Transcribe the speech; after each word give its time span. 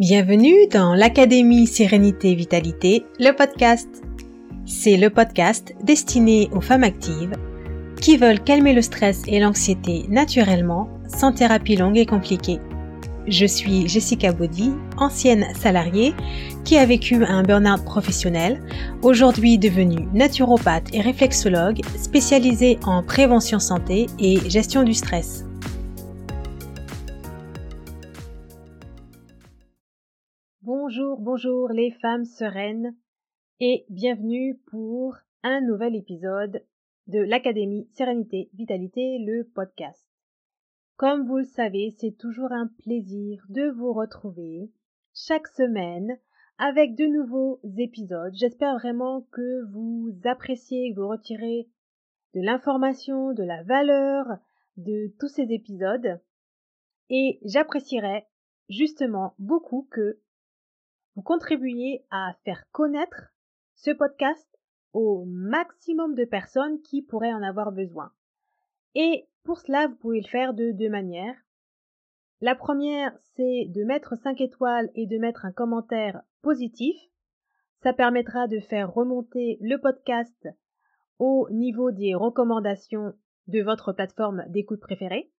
Bienvenue 0.00 0.66
dans 0.72 0.92
l'Académie 0.92 1.68
Sérénité 1.68 2.34
Vitalité, 2.34 3.04
le 3.20 3.30
podcast. 3.30 3.88
C'est 4.66 4.96
le 4.96 5.08
podcast 5.08 5.72
destiné 5.84 6.48
aux 6.52 6.60
femmes 6.60 6.82
actives 6.82 7.36
qui 8.00 8.16
veulent 8.16 8.42
calmer 8.42 8.72
le 8.72 8.82
stress 8.82 9.22
et 9.28 9.38
l'anxiété 9.38 10.06
naturellement, 10.08 10.88
sans 11.06 11.30
thérapie 11.30 11.76
longue 11.76 11.96
et 11.96 12.06
compliquée. 12.06 12.58
Je 13.28 13.46
suis 13.46 13.86
Jessica 13.86 14.32
Baudy, 14.32 14.72
ancienne 14.96 15.46
salariée 15.54 16.12
qui 16.64 16.76
a 16.76 16.84
vécu 16.84 17.24
un 17.24 17.44
burn-out 17.44 17.84
professionnel, 17.84 18.64
aujourd'hui 19.02 19.58
devenue 19.58 20.08
naturopathe 20.12 20.92
et 20.92 21.02
réflexologue 21.02 21.82
spécialisée 21.96 22.80
en 22.84 23.04
prévention 23.04 23.60
santé 23.60 24.06
et 24.18 24.40
gestion 24.50 24.82
du 24.82 24.92
stress. 24.92 25.44
Bonjour, 31.26 31.70
les 31.70 31.90
femmes 31.90 32.26
sereines 32.26 32.94
et 33.58 33.86
bienvenue 33.88 34.60
pour 34.66 35.16
un 35.42 35.62
nouvel 35.62 35.96
épisode 35.96 36.62
de 37.06 37.18
l'Académie 37.18 37.88
Sérénité 37.92 38.50
Vitalité, 38.52 39.16
le 39.20 39.44
podcast. 39.54 40.06
Comme 40.98 41.26
vous 41.26 41.38
le 41.38 41.44
savez, 41.44 41.94
c'est 41.96 42.18
toujours 42.18 42.52
un 42.52 42.66
plaisir 42.66 43.42
de 43.48 43.70
vous 43.70 43.94
retrouver 43.94 44.70
chaque 45.14 45.48
semaine 45.48 46.18
avec 46.58 46.94
de 46.94 47.06
nouveaux 47.06 47.58
épisodes. 47.78 48.34
J'espère 48.34 48.74
vraiment 48.74 49.22
que 49.32 49.64
vous 49.72 50.12
appréciez, 50.24 50.92
que 50.92 51.00
vous 51.00 51.08
retirez 51.08 51.70
de 52.34 52.42
l'information, 52.42 53.32
de 53.32 53.44
la 53.44 53.62
valeur 53.62 54.26
de 54.76 55.10
tous 55.18 55.28
ces 55.28 55.50
épisodes. 55.54 56.20
Et 57.08 57.40
j'apprécierais 57.46 58.28
justement 58.68 59.34
beaucoup 59.38 59.88
que 59.90 60.20
vous 61.16 61.22
contribuiez 61.22 62.04
à 62.10 62.34
faire 62.44 62.64
connaître 62.72 63.32
ce 63.74 63.90
podcast 63.90 64.48
au 64.92 65.24
maximum 65.26 66.14
de 66.14 66.24
personnes 66.24 66.80
qui 66.82 67.02
pourraient 67.02 67.32
en 67.32 67.42
avoir 67.42 67.72
besoin. 67.72 68.12
Et 68.94 69.26
pour 69.44 69.58
cela, 69.58 69.88
vous 69.88 69.96
pouvez 69.96 70.20
le 70.20 70.28
faire 70.28 70.54
de 70.54 70.70
deux 70.72 70.88
manières. 70.88 71.36
La 72.40 72.54
première, 72.54 73.12
c'est 73.36 73.66
de 73.66 73.84
mettre 73.84 74.16
5 74.16 74.40
étoiles 74.40 74.90
et 74.94 75.06
de 75.06 75.18
mettre 75.18 75.44
un 75.44 75.52
commentaire 75.52 76.22
positif. 76.42 76.96
Ça 77.82 77.92
permettra 77.92 78.48
de 78.48 78.60
faire 78.60 78.92
remonter 78.92 79.58
le 79.60 79.76
podcast 79.78 80.48
au 81.18 81.48
niveau 81.50 81.90
des 81.90 82.14
recommandations 82.14 83.14
de 83.46 83.60
votre 83.60 83.92
plateforme 83.92 84.44
d'écoute 84.48 84.80
préférée. 84.80 85.30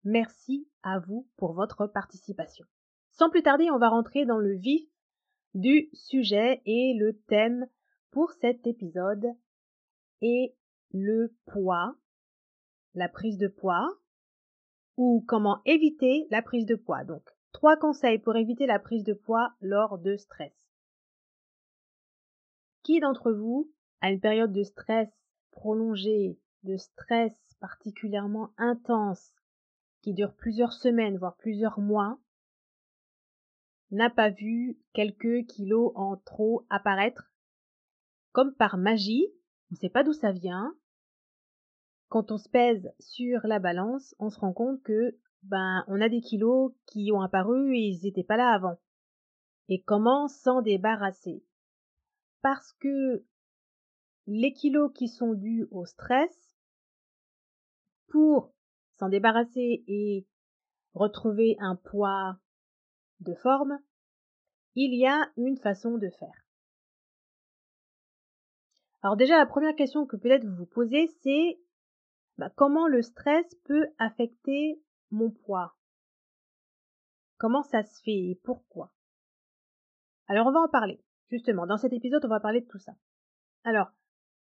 Merci 0.05 0.69
à 0.83 0.99
vous 0.99 1.29
pour 1.37 1.53
votre 1.53 1.87
participation. 1.87 2.65
Sans 3.13 3.29
plus 3.29 3.43
tarder, 3.43 3.71
on 3.71 3.79
va 3.79 3.89
rentrer 3.89 4.25
dans 4.25 4.39
le 4.39 4.55
vif 4.55 4.89
du 5.55 5.91
sujet 5.93 6.63
et 6.65 6.95
le 6.99 7.19
thème 7.29 7.67
pour 8.11 8.33
cet 8.33 8.67
épisode 8.67 9.27
est 10.23 10.55
le 10.93 11.35
poids, 11.47 11.97
la 12.95 13.09
prise 13.09 13.39
de 13.39 13.49
poids, 13.49 13.89
ou 14.97 15.25
comment 15.27 15.61
éviter 15.65 16.27
la 16.31 16.43
prise 16.43 16.67
de 16.67 16.75
poids. 16.75 17.05
Donc, 17.05 17.29
trois 17.53 17.77
conseils 17.77 18.19
pour 18.19 18.37
éviter 18.37 18.67
la 18.67 18.79
prise 18.79 19.05
de 19.05 19.15
poids 19.15 19.55
lors 19.61 19.99
de 19.99 20.17
stress. 20.17 20.53
Qui 22.83 23.01
d'entre 23.01 23.33
vous 23.33 23.71
a 24.01 24.11
une 24.11 24.21
période 24.21 24.53
de 24.53 24.63
stress 24.63 25.09
prolongée, 25.51 26.39
de 26.65 26.77
stress 26.77 27.35
particulièrement 27.61 28.51
intense, 28.57 29.35
qui 30.03 30.15
dure 30.15 30.35
plusieurs 30.35 30.73
semaines, 30.73 31.19
voire 31.19 31.37
plusieurs 31.37 31.81
mois, 31.81 32.19
n'a 33.91 34.11
pas 34.11 34.31
vu 34.31 34.79
quelques 34.93 35.47
kilos 35.47 35.93
en 35.95 36.17
trop 36.17 36.67
apparaître. 36.71 37.33
Comme 38.33 38.55
par 38.55 38.77
magie, 38.77 39.27
on 39.71 39.75
ne 39.75 39.79
sait 39.79 39.89
pas 39.89 40.05
d'où 40.05 40.13
ça 40.13 40.33
vient, 40.33 40.75
quand 42.11 42.33
on 42.33 42.39
se 42.39 42.49
pèse 42.49 42.93
sur 42.99 43.47
la 43.47 43.61
balance, 43.61 44.15
on 44.19 44.31
se 44.31 44.39
rend 44.41 44.53
compte 44.53 44.83
que 44.83 45.17
ben 45.45 45.85
on 45.87 46.01
a 46.01 46.09
des 46.09 46.21
kilos 46.21 46.73
qui 46.87 47.13
ont 47.13 47.23
apparu 47.23 47.77
et 47.77 47.89
ils 47.89 48.03
n'étaient 48.03 48.25
pas 48.25 48.37
là 48.37 48.53
avant. 48.53 48.79
Et 49.69 49.81
comment 49.81 50.27
s'en 50.27 50.61
débarrasser? 50.61 51.45
Parce 52.43 52.73
que 52.81 53.25
les 54.27 54.53
kilos 54.53 54.93
qui 54.93 55.09
sont 55.09 55.35
dus 55.35 55.69
au 55.71 55.87
stress, 55.87 56.59
pour 58.09 58.53
s'en 59.01 59.09
débarrasser 59.09 59.83
et 59.89 60.27
retrouver 60.95 61.57
un 61.59 61.75
poids 61.75 62.37
de 63.21 63.35
forme, 63.35 63.79
il 64.75 64.95
y 64.95 65.07
a 65.07 65.31
une 65.37 65.57
façon 65.57 65.97
de 65.97 66.11
faire. 66.11 66.45
Alors 69.03 69.17
déjà, 69.17 69.39
la 69.39 69.47
première 69.47 69.75
question 69.75 70.07
que 70.07 70.17
peut-être 70.17 70.45
vous 70.47 70.55
vous 70.55 70.67
posez, 70.67 71.07
c'est 71.23 71.59
bah, 72.37 72.53
comment 72.55 72.87
le 72.87 73.01
stress 73.01 73.55
peut 73.65 73.89
affecter 73.99 74.83
mon 75.11 75.31
poids? 75.31 75.75
Comment 77.39 77.63
ça 77.63 77.83
se 77.83 78.03
fait 78.03 78.31
et 78.31 78.41
pourquoi? 78.45 78.93
Alors 80.29 80.47
on 80.47 80.53
va 80.53 80.61
en 80.61 80.69
parler. 80.69 81.03
Justement, 81.31 81.67
dans 81.67 81.79
cet 81.79 81.93
épisode, 81.95 82.25
on 82.25 82.29
va 82.29 82.41
parler 82.41 82.61
de 82.61 82.69
tout 82.69 82.79
ça. 82.79 82.93
Alors, 83.65 83.91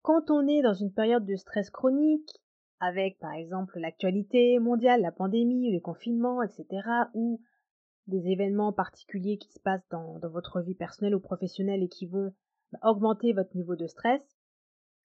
quand 0.01 0.29
on 0.29 0.47
est 0.47 0.61
dans 0.61 0.73
une 0.73 0.93
période 0.93 1.25
de 1.25 1.35
stress 1.35 1.69
chronique, 1.69 2.29
avec 2.79 3.17
par 3.19 3.33
exemple 3.33 3.79
l'actualité 3.79 4.59
mondiale, 4.59 5.01
la 5.01 5.11
pandémie, 5.11 5.73
le 5.73 5.79
confinement, 5.79 6.41
etc., 6.43 6.67
ou 7.13 7.41
des 8.07 8.29
événements 8.29 8.73
particuliers 8.73 9.37
qui 9.37 9.51
se 9.51 9.59
passent 9.59 9.87
dans, 9.89 10.19
dans 10.19 10.29
votre 10.29 10.61
vie 10.61 10.75
personnelle 10.75 11.15
ou 11.15 11.19
professionnelle 11.19 11.81
et 11.81 11.89
qui 11.89 12.05
vont 12.05 12.33
bah, 12.71 12.79
augmenter 12.83 13.33
votre 13.33 13.55
niveau 13.55 13.75
de 13.75 13.87
stress, 13.87 14.21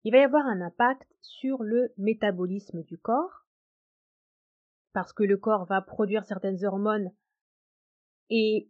il 0.03 0.12
va 0.12 0.19
y 0.19 0.24
avoir 0.24 0.46
un 0.46 0.62
impact 0.62 1.07
sur 1.22 1.63
le 1.63 1.94
métabolisme 1.97 2.84
du 2.84 2.97
corps, 2.97 3.46
parce 4.91 5.13
que 5.13 5.24
le 5.24 5.38
corps 5.38 5.66
va 5.66 5.81
produire 5.81 6.25
certaines 6.25 6.63
hormones 6.66 7.12
et 8.30 8.69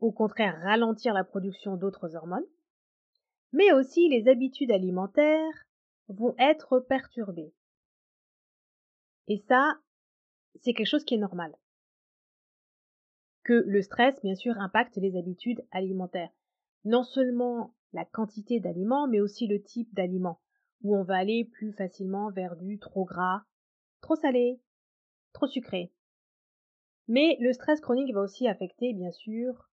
au 0.00 0.10
contraire 0.10 0.60
ralentir 0.62 1.12
la 1.12 1.24
production 1.24 1.76
d'autres 1.76 2.16
hormones, 2.16 2.46
mais 3.52 3.72
aussi 3.72 4.08
les 4.08 4.28
habitudes 4.28 4.72
alimentaires 4.72 5.67
vont 6.08 6.34
être 6.38 6.80
perturbées. 6.80 7.52
Et 9.28 9.38
ça, 9.48 9.78
c'est 10.62 10.72
quelque 10.72 10.86
chose 10.86 11.04
qui 11.04 11.14
est 11.14 11.18
normal. 11.18 11.54
Que 13.44 13.64
le 13.66 13.82
stress, 13.82 14.20
bien 14.22 14.34
sûr, 14.34 14.58
impacte 14.58 14.96
les 14.96 15.16
habitudes 15.16 15.64
alimentaires. 15.70 16.30
Non 16.84 17.02
seulement 17.02 17.74
la 17.92 18.04
quantité 18.04 18.60
d'aliments, 18.60 19.08
mais 19.08 19.20
aussi 19.20 19.46
le 19.46 19.62
type 19.62 19.92
d'aliments, 19.94 20.40
où 20.82 20.96
on 20.96 21.02
va 21.02 21.16
aller 21.16 21.44
plus 21.44 21.72
facilement 21.72 22.30
vers 22.30 22.56
du 22.56 22.78
trop 22.78 23.04
gras, 23.04 23.42
trop 24.00 24.16
salé, 24.16 24.60
trop 25.32 25.46
sucré. 25.46 25.92
Mais 27.06 27.36
le 27.40 27.52
stress 27.52 27.80
chronique 27.80 28.12
va 28.12 28.20
aussi 28.20 28.46
affecter, 28.46 28.92
bien 28.92 29.10
sûr, 29.10 29.70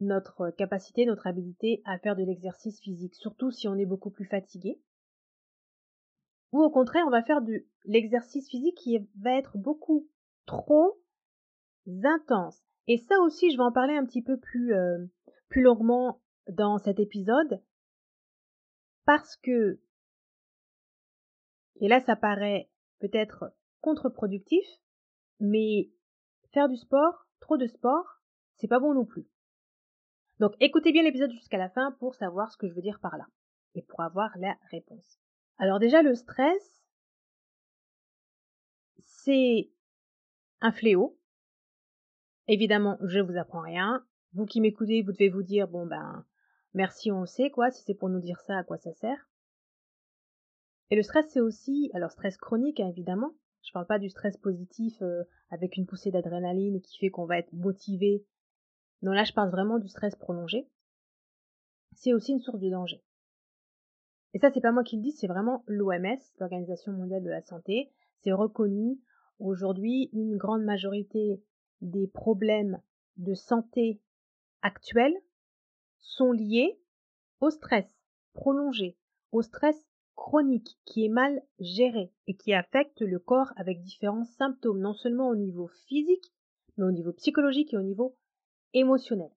notre 0.00 0.50
capacité, 0.50 1.04
notre 1.04 1.26
habilité 1.26 1.82
à 1.84 1.98
faire 1.98 2.16
de 2.16 2.24
l'exercice 2.24 2.80
physique, 2.80 3.14
surtout 3.14 3.50
si 3.50 3.68
on 3.68 3.76
est 3.76 3.86
beaucoup 3.86 4.10
plus 4.10 4.24
fatigué. 4.24 4.80
Ou 6.52 6.62
au 6.62 6.70
contraire, 6.70 7.04
on 7.06 7.10
va 7.10 7.22
faire 7.22 7.42
de 7.42 7.64
l'exercice 7.84 8.48
physique 8.48 8.76
qui 8.76 8.98
va 9.20 9.36
être 9.36 9.56
beaucoup 9.56 10.08
trop 10.46 11.00
intense. 12.04 12.60
Et 12.86 12.98
ça 12.98 13.18
aussi, 13.20 13.50
je 13.50 13.56
vais 13.56 13.62
en 13.62 13.72
parler 13.72 13.94
un 13.94 14.04
petit 14.04 14.22
peu 14.22 14.36
plus, 14.38 14.74
euh, 14.74 15.06
plus 15.48 15.62
longuement 15.62 16.20
dans 16.48 16.78
cet 16.78 16.98
épisode 16.98 17.62
parce 19.04 19.36
que, 19.36 19.80
et 21.80 21.88
là 21.88 22.00
ça 22.00 22.16
paraît 22.16 22.70
peut-être 23.00 23.52
contre-productif, 23.80 24.64
mais 25.40 25.90
faire 26.52 26.68
du 26.68 26.76
sport, 26.76 27.26
trop 27.40 27.56
de 27.56 27.66
sport, 27.66 28.20
c'est 28.56 28.68
pas 28.68 28.80
bon 28.80 28.94
non 28.94 29.04
plus. 29.04 29.26
Donc 30.38 30.52
écoutez 30.60 30.92
bien 30.92 31.02
l'épisode 31.02 31.32
jusqu'à 31.32 31.58
la 31.58 31.70
fin 31.70 31.92
pour 31.98 32.14
savoir 32.14 32.52
ce 32.52 32.56
que 32.56 32.68
je 32.68 32.74
veux 32.74 32.82
dire 32.82 33.00
par 33.00 33.16
là 33.16 33.26
et 33.74 33.82
pour 33.82 34.00
avoir 34.00 34.36
la 34.38 34.56
réponse. 34.70 35.19
Alors 35.60 35.78
déjà 35.78 36.00
le 36.00 36.14
stress, 36.14 36.82
c'est 38.98 39.70
un 40.62 40.72
fléau. 40.72 41.18
Évidemment, 42.48 42.96
je 43.02 43.20
vous 43.20 43.36
apprends 43.36 43.60
rien. 43.60 44.02
Vous 44.32 44.46
qui 44.46 44.62
m'écoutez, 44.62 45.02
vous 45.02 45.12
devez 45.12 45.28
vous 45.28 45.42
dire, 45.42 45.68
bon 45.68 45.86
ben, 45.86 46.24
merci, 46.72 47.12
on 47.12 47.26
sait 47.26 47.50
quoi, 47.50 47.70
si 47.70 47.82
c'est 47.82 47.94
pour 47.94 48.08
nous 48.08 48.20
dire 48.20 48.40
ça, 48.40 48.56
à 48.56 48.64
quoi 48.64 48.78
ça 48.78 48.94
sert. 48.94 49.28
Et 50.88 50.96
le 50.96 51.02
stress, 51.02 51.26
c'est 51.28 51.40
aussi, 51.40 51.90
alors 51.92 52.10
stress 52.10 52.38
chronique, 52.38 52.80
hein, 52.80 52.88
évidemment. 52.88 53.34
Je 53.62 53.72
parle 53.72 53.86
pas 53.86 53.98
du 53.98 54.08
stress 54.08 54.38
positif 54.38 55.02
euh, 55.02 55.24
avec 55.50 55.76
une 55.76 55.84
poussée 55.84 56.10
d'adrénaline 56.10 56.80
qui 56.80 56.96
fait 56.96 57.10
qu'on 57.10 57.26
va 57.26 57.36
être 57.36 57.52
motivé. 57.52 58.24
Non, 59.02 59.12
là, 59.12 59.24
je 59.24 59.34
parle 59.34 59.50
vraiment 59.50 59.78
du 59.78 59.88
stress 59.88 60.16
prolongé. 60.16 60.66
C'est 61.92 62.14
aussi 62.14 62.32
une 62.32 62.40
source 62.40 62.60
de 62.60 62.70
danger. 62.70 63.04
Et 64.32 64.38
ça, 64.38 64.50
c'est 64.50 64.60
pas 64.60 64.72
moi 64.72 64.84
qui 64.84 64.96
le 64.96 65.02
dis, 65.02 65.12
c'est 65.12 65.26
vraiment 65.26 65.64
l'OMS, 65.66 66.18
l'Organisation 66.38 66.92
mondiale 66.92 67.24
de 67.24 67.30
la 67.30 67.42
santé. 67.42 67.90
C'est 68.22 68.32
reconnu. 68.32 69.00
Aujourd'hui, 69.38 70.10
une 70.12 70.36
grande 70.36 70.62
majorité 70.62 71.42
des 71.80 72.06
problèmes 72.06 72.80
de 73.16 73.34
santé 73.34 74.00
actuels 74.62 75.16
sont 75.98 76.32
liés 76.32 76.78
au 77.40 77.50
stress 77.50 77.86
prolongé, 78.34 78.96
au 79.32 79.42
stress 79.42 79.76
chronique 80.14 80.78
qui 80.84 81.04
est 81.04 81.08
mal 81.08 81.42
géré 81.58 82.12
et 82.26 82.36
qui 82.36 82.52
affecte 82.52 83.00
le 83.00 83.18
corps 83.18 83.52
avec 83.56 83.80
différents 83.80 84.24
symptômes, 84.24 84.80
non 84.80 84.92
seulement 84.92 85.28
au 85.28 85.36
niveau 85.36 85.68
physique, 85.86 86.32
mais 86.76 86.84
au 86.84 86.92
niveau 86.92 87.12
psychologique 87.12 87.72
et 87.72 87.78
au 87.78 87.82
niveau 87.82 88.16
émotionnel. 88.74 89.30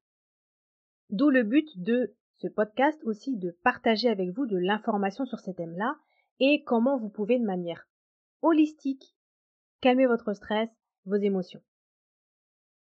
D'où 1.10 1.30
le 1.30 1.44
but 1.44 1.82
de 1.82 2.14
podcast 2.48 3.00
aussi 3.04 3.38
de 3.38 3.52
partager 3.64 4.10
avec 4.10 4.30
vous 4.32 4.46
de 4.46 4.58
l'information 4.58 5.26
sur 5.26 5.40
ces 5.40 5.54
thèmes-là 5.54 5.96
et 6.40 6.64
comment 6.64 6.98
vous 6.98 7.10
pouvez 7.10 7.40
de 7.40 7.46
manière 7.46 7.88
holistique 8.42 9.16
calmer 9.82 10.06
votre 10.06 10.34
stress, 10.34 10.70
vos 11.06 11.16
émotions. 11.16 11.62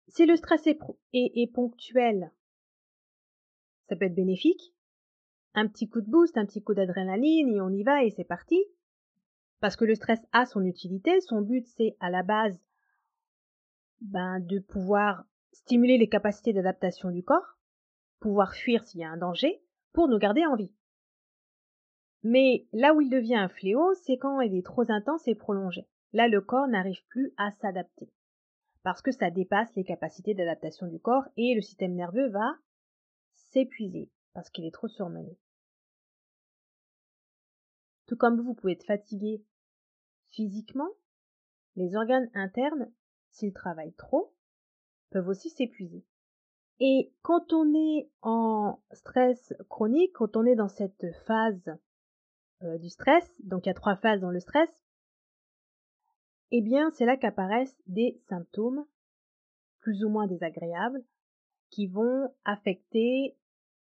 Si 0.08 0.26
le 0.26 0.36
stress 0.36 0.68
est, 0.68 0.80
est, 1.14 1.54
ponctuel, 1.54 2.32
ça 3.88 3.96
peut 3.96 4.06
être 4.06 4.16
bénéfique. 4.16 4.74
Un 5.54 5.68
petit 5.68 5.88
coup 5.88 6.02
de 6.02 6.10
boost, 6.10 6.38
un 6.38 6.46
petit 6.46 6.62
coup 6.62 6.74
d'adrénaline 6.74 7.50
et 7.50 7.62
on 7.62 7.70
y 7.70 7.84
va 7.84 8.04
et 8.04 8.10
c'est 8.10 8.26
parti. 8.26 8.62
Parce 9.62 9.76
que 9.76 9.86
le 9.86 9.96
stress 9.96 10.20
a 10.34 10.46
son 10.46 10.66
utilité. 10.66 11.22
Son 11.22 11.42
but, 11.42 11.66
c'est 11.68 11.96
à 12.00 12.10
la 12.10 12.24
base 12.24 12.60
ben, 14.02 14.40
de 14.40 14.60
pouvoir 14.60 15.26
stimuler 15.54 15.98
les 15.98 16.10
capacités 16.10 16.54
d'adaptation 16.54 17.12
du 17.12 17.24
corps, 17.24 17.58
pouvoir 18.22 18.56
fuir 18.56 18.86
s'il 18.86 19.02
y 19.02 19.04
a 19.04 19.10
un 19.10 19.18
danger, 19.18 19.62
pour 19.92 20.08
nous 20.08 20.18
garder 20.18 20.46
en 20.46 20.56
vie. 20.56 20.72
Mais 22.24 22.68
là 22.72 22.94
où 22.94 23.02
il 23.02 23.10
devient 23.10 23.36
un 23.36 23.50
fléau, 23.50 23.94
c'est 23.96 24.18
quand 24.18 24.40
il 24.40 24.56
est 24.56 24.66
trop 24.66 24.90
intense 24.90 25.28
et 25.28 25.36
prolongé. 25.36 25.88
Là, 26.14 26.28
le 26.28 26.40
corps 26.40 26.68
n'arrive 26.68 27.04
plus 27.08 27.34
à 27.38 27.52
s'adapter 27.52 28.10
parce 28.84 29.02
que 29.02 29.12
ça 29.12 29.30
dépasse 29.30 29.74
les 29.76 29.84
capacités 29.84 30.34
d'adaptation 30.34 30.88
du 30.88 31.00
corps 31.00 31.26
et 31.38 31.54
le 31.54 31.62
système 31.62 31.94
nerveux 31.94 32.30
va 32.30 32.56
s'épuiser 33.34 34.10
parce 34.34 34.50
qu'il 34.50 34.66
est 34.66 34.74
trop 34.74 34.88
surmené. 34.88 35.38
Tout 38.08 38.18
comme 38.18 38.42
vous 38.42 38.54
pouvez 38.54 38.74
être 38.74 38.86
fatigué 38.86 39.44
physiquement, 40.32 40.90
les 41.76 41.96
organes 41.96 42.30
internes, 42.34 42.92
s'ils 43.30 43.54
travaillent 43.54 43.94
trop, 43.94 44.34
peuvent 45.12 45.28
aussi 45.28 45.50
s'épuiser. 45.50 46.04
Et 46.84 47.14
quand 47.22 47.54
on 47.54 47.76
est 47.76 48.10
en 48.24 48.80
stress 48.92 49.54
chronique, 49.70 50.14
quand 50.14 50.36
on 50.36 50.48
est 50.48 50.56
dans 50.56 50.68
cette 50.68 51.06
phase 51.28 51.78
euh, 52.64 52.80
du 52.80 52.90
stress, 52.90 53.32
donc 53.44 53.68
il 53.68 53.70
y 53.70 53.72
a 53.72 53.76
trois 53.76 53.96
phases 53.96 54.20
dans 54.20 54.32
le 54.32 54.40
stress, 54.40 54.68
eh 56.50 56.62
bien 56.62 56.90
c'est 56.90 57.06
là 57.06 57.18
qu'apparaissent 57.18 57.80
des 57.86 58.20
symptômes 58.28 58.84
plus 59.82 60.04
ou 60.04 60.10
moins 60.10 60.26
désagréables 60.26 61.04
qui 61.70 61.86
vont 61.86 62.34
affecter 62.46 63.38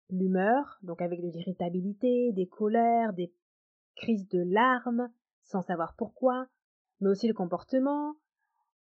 l'humeur, 0.10 0.80
donc 0.82 1.02
avec 1.02 1.20
de 1.22 1.28
l'irritabilité, 1.28 2.32
des 2.32 2.48
colères, 2.48 3.12
des 3.12 3.34
crises 3.98 4.30
de 4.30 4.40
larmes, 4.40 5.12
sans 5.44 5.62
savoir 5.62 5.96
pourquoi, 5.98 6.48
mais 7.02 7.10
aussi 7.10 7.28
le 7.28 7.34
comportement, 7.34 8.16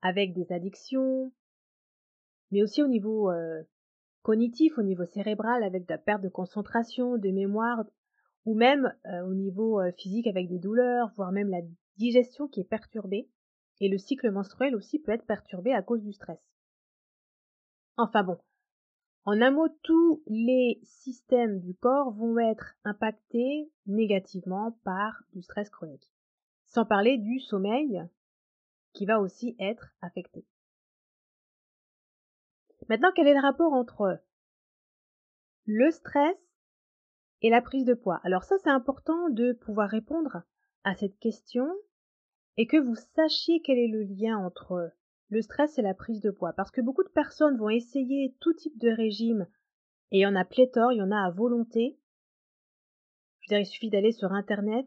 avec 0.04 0.33
des 0.33 0.51
addictions, 0.51 1.31
mais 2.51 2.62
aussi 2.62 2.83
au 2.83 2.88
niveau 2.88 3.31
euh, 3.31 3.63
cognitif, 4.24 4.78
au 4.78 4.84
niveau 4.84 5.06
cérébral, 5.06 5.64
avec 5.64 5.86
de 5.86 5.94
la 5.94 5.98
perte 5.98 6.24
de 6.24 6.30
concentration, 6.30 7.18
de 7.18 7.30
mémoire, 7.30 7.84
ou 8.46 8.56
même 8.56 8.94
euh, 9.06 9.22
au 9.28 9.34
niveau 9.34 9.80
euh, 9.80 9.92
physique 9.92 10.28
avec 10.28 10.50
des 10.50 10.60
douleurs, 10.60 11.12
voire 11.16 11.31
même 11.31 11.50
la 11.50 11.62
digestion 11.98 12.48
qui 12.48 12.62
est 12.62 12.70
perturbée. 12.70 13.30
Et 13.80 13.90
le 13.90 13.98
cycle 13.98 14.31
menstruel 14.31 14.75
aussi 14.75 15.00
peut 15.00 15.12
être 15.12 15.25
perturbé 15.25 15.74
à 15.74 15.81
cause 15.81 16.02
du 16.02 16.14
stress. 16.14 16.40
Enfin 17.98 18.24
bon, 18.24 18.38
en 19.25 19.42
un 19.42 19.52
mot, 19.52 19.70
tous 19.84 20.22
les 20.28 20.80
systèmes 20.84 21.60
du 21.60 21.74
corps 21.75 22.12
vont 22.12 22.38
être 22.40 22.75
impactés 22.84 23.72
négativement 23.86 24.78
par 24.84 25.24
du 25.34 25.42
stress 25.42 25.70
chronique. 25.70 26.10
Sans 26.66 26.86
parler 26.86 27.18
du 27.18 27.40
sommeil 27.40 28.04
qui 28.94 29.06
va 29.06 29.20
aussi 29.20 29.56
être 29.60 29.94
affecté. 30.02 30.46
Maintenant, 32.90 33.12
quel 33.16 33.28
est 33.28 33.34
le 33.34 33.42
rapport 33.42 33.74
entre 33.74 34.20
le 35.66 35.92
stress 35.92 36.38
et 37.42 37.50
la 37.50 37.62
prise 37.62 37.86
de 37.86 37.94
poids? 37.94 38.20
Alors 38.24 38.44
ça, 38.44 38.56
c'est 38.64 38.70
important 38.70 39.30
de 39.30 39.54
pouvoir 39.54 39.90
répondre 39.90 40.44
à 40.84 40.96
cette 40.96 41.18
question 41.20 41.68
et 42.58 42.68
que 42.68 42.78
vous 42.78 42.96
sachiez 43.16 43.62
quel 43.62 43.78
est 43.78 43.88
le 43.88 44.04
lien 44.04 44.38
entre 44.38 44.92
le 45.30 45.42
stress 45.42 45.78
et 45.78 45.82
la 45.82 45.94
prise 45.94 46.22
de 46.22 46.32
poids. 46.32 46.54
Parce 46.54 46.72
que 46.72 46.82
beaucoup 46.82 47.04
de 47.04 47.10
personnes 47.10 47.58
vont 47.58 47.70
essayer 47.70 48.36
tout 48.40 48.54
type 48.54 48.78
de 48.78 48.90
régime, 48.90 49.48
et 50.12 50.20
il 50.20 50.22
y 50.22 50.26
en 50.28 50.36
a 50.36 50.46
pléthore, 50.46 50.92
il 50.92 50.98
y 50.98 51.02
en 51.02 51.12
a 51.12 51.26
à 51.26 51.32
volonté. 51.32 51.98
Je 53.40 53.48
veux 53.48 53.58
dire, 53.58 53.60
il 53.60 53.66
suffit 53.66 53.90
d'aller 53.90 54.12
sur 54.12 54.32
Internet, 54.32 54.86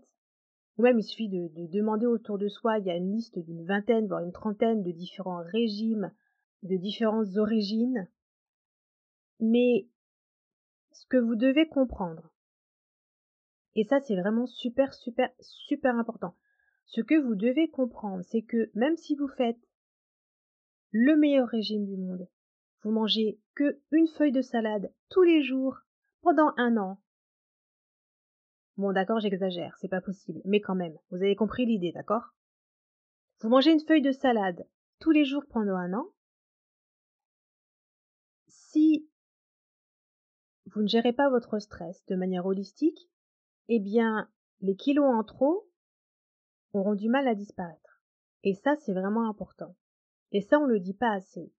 ou 0.79 0.83
même 0.83 0.99
il 0.99 1.03
suffit 1.03 1.29
de, 1.29 1.49
de 1.49 1.67
demander 1.67 2.07
autour 2.07 2.39
de 2.39 2.49
soi, 2.49 2.79
il 2.79 2.87
y 2.87 2.91
a 2.91 2.97
une 2.97 3.13
liste 3.13 3.39
d'une 3.39 3.65
vingtaine, 3.65 4.07
voire 4.07 4.23
une 4.23 4.33
trentaine 4.33 4.83
de 4.83 4.93
différents 4.93 5.43
régimes, 5.43 6.13
de 6.63 6.77
différentes 6.77 7.37
origines. 7.37 8.09
Mais 9.41 9.89
ce 10.93 11.07
que 11.07 11.17
vous 11.17 11.37
devez 11.37 11.69
comprendre, 11.69 12.31
et 13.75 13.85
ça 13.85 14.01
c'est 14.01 14.17
vraiment 14.17 14.47
super, 14.47 14.95
super, 14.95 15.31
super 15.41 15.97
important, 15.97 16.35
ce 16.87 17.01
que 17.01 17.21
vous 17.21 17.35
devez 17.35 17.69
comprendre, 17.69 18.23
c'est 18.25 18.43
que 18.43 18.71
même 18.75 18.97
si 18.97 19.17
vous 19.17 19.29
faites 19.29 19.59
le 20.91 21.17
meilleur 21.17 21.49
régime 21.49 21.85
du 21.85 21.97
monde, 21.97 22.29
vous 22.83 22.91
mangez 22.93 23.41
que 23.55 23.81
une 23.91 24.07
feuille 24.07 24.33
de 24.33 24.43
salade 24.43 24.93
tous 25.09 25.23
les 25.23 25.43
jours 25.43 25.79
pendant 26.23 26.53
un 26.57 26.77
an. 26.77 27.01
Bon, 28.77 28.93
d'accord, 28.93 29.21
j'exagère, 29.21 29.77
c'est 29.81 29.89
pas 29.89 30.01
possible, 30.01 30.41
mais 30.45 30.61
quand 30.61 30.75
même, 30.75 30.97
vous 31.11 31.17
avez 31.17 31.35
compris 31.35 31.67
l'idée, 31.67 31.93
d'accord? 31.93 32.35
Vous 33.41 33.49
mangez 33.49 33.73
une 33.73 33.81
feuille 33.81 34.03
de 34.03 34.13
salade 34.13 34.67
tous 35.01 35.11
les 35.11 35.25
jours 35.25 35.45
pendant 35.51 35.77
un 35.77 35.93
an. 35.93 36.07
Si 38.77 39.09
vous 40.67 40.83
ne 40.83 40.87
gérez 40.87 41.15
pas 41.15 41.31
votre 41.31 41.59
stress 41.61 42.05
de 42.09 42.15
manière 42.15 42.45
holistique, 42.45 43.09
eh 43.71 43.81
bien, 43.81 44.29
les 44.61 44.77
kilos 44.77 45.15
en 45.15 45.25
trop 45.25 45.67
auront 46.75 46.95
du 46.95 47.09
mal 47.09 47.27
à 47.27 47.35
disparaître. 47.35 48.03
Et 48.45 48.53
ça, 48.53 48.77
c'est 48.77 48.93
vraiment 48.93 49.31
important. 49.31 49.75
Et 50.31 50.43
ça, 50.43 50.59
on 50.59 50.67
le 50.67 50.79
dit 50.79 50.93
pas 50.93 51.11
assez. 51.15 51.51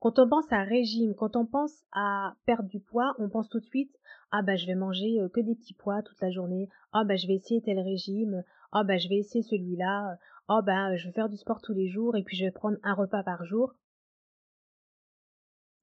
Quand 0.00 0.18
on 0.18 0.28
pense 0.28 0.50
à 0.50 0.64
régime, 0.64 1.14
quand 1.14 1.36
on 1.36 1.46
pense 1.46 1.84
à 1.92 2.34
perdre 2.46 2.68
du 2.68 2.80
poids, 2.80 3.14
on 3.20 3.28
pense 3.28 3.48
tout 3.48 3.60
de 3.60 3.66
suite 3.66 3.96
ah 4.32 4.42
bah 4.42 4.56
je 4.56 4.66
vais 4.66 4.74
manger 4.74 5.20
euh, 5.20 5.28
que 5.28 5.40
des 5.40 5.54
petits 5.54 5.74
pois 5.74 6.02
toute 6.02 6.20
la 6.20 6.32
journée. 6.32 6.68
Ah 6.92 7.04
bah 7.04 7.14
je 7.14 7.28
vais 7.28 7.34
essayer 7.34 7.62
tel 7.62 7.78
régime. 7.78 8.42
Ah 8.72 8.82
bah 8.82 8.98
je 8.98 9.08
vais 9.08 9.18
essayer 9.18 9.44
celui-là. 9.44 10.18
Ah 10.48 10.62
bah 10.62 10.96
je 10.96 11.06
vais 11.06 11.12
faire 11.12 11.28
du 11.28 11.36
sport 11.36 11.62
tous 11.62 11.74
les 11.74 11.86
jours 11.86 12.16
et 12.16 12.24
puis 12.24 12.36
je 12.36 12.44
vais 12.44 12.50
prendre 12.50 12.76
un 12.82 12.94
repas 12.94 13.22
par 13.22 13.44
jour. 13.44 13.76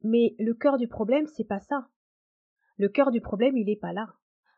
Mais 0.04 0.36
le 0.40 0.54
cœur 0.54 0.78
du 0.78 0.88
problème, 0.88 1.28
c'est 1.28 1.44
pas 1.44 1.60
ça. 1.60 1.88
Le 2.78 2.90
cœur 2.90 3.12
du 3.12 3.22
problème, 3.22 3.58
il 3.58 3.70
est 3.70 3.80
pas 3.80 3.94
là. 3.94 4.14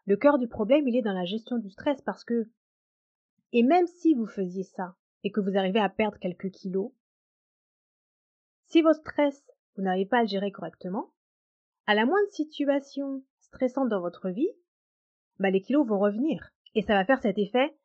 Le 0.05 0.17
cœur 0.17 0.37
du 0.37 0.47
problème, 0.47 0.87
il 0.87 0.95
est 0.95 1.01
dans 1.01 1.13
la 1.13 1.25
gestion 1.25 1.57
du 1.57 1.69
stress 1.69 2.01
parce 2.01 2.23
que 2.23 2.49
et 3.53 3.61
même 3.61 3.85
si 3.85 4.15
vous 4.15 4.25
faisiez 4.25 4.63
ça 4.63 4.95
et 5.23 5.31
que 5.31 5.39
vous 5.39 5.57
arrivez 5.57 5.79
à 5.79 5.89
perdre 5.89 6.17
quelques 6.17 6.49
kilos, 6.49 6.91
si 8.67 8.81
votre 8.81 8.99
stress, 8.99 9.43
vous 9.75 9.83
n'arrivez 9.83 10.07
pas 10.07 10.19
à 10.19 10.21
le 10.23 10.27
gérer 10.27 10.51
correctement, 10.51 11.13
à 11.85 11.93
la 11.93 12.05
moindre 12.05 12.31
situation 12.31 13.23
stressante 13.39 13.89
dans 13.89 14.01
votre 14.01 14.29
vie, 14.29 14.49
bah 15.39 15.51
les 15.51 15.61
kilos 15.61 15.87
vont 15.87 15.99
revenir. 15.99 16.49
Et 16.73 16.81
ça 16.81 16.95
va 16.95 17.05
faire 17.05 17.21
cet 17.21 17.37
effet, 17.37 17.77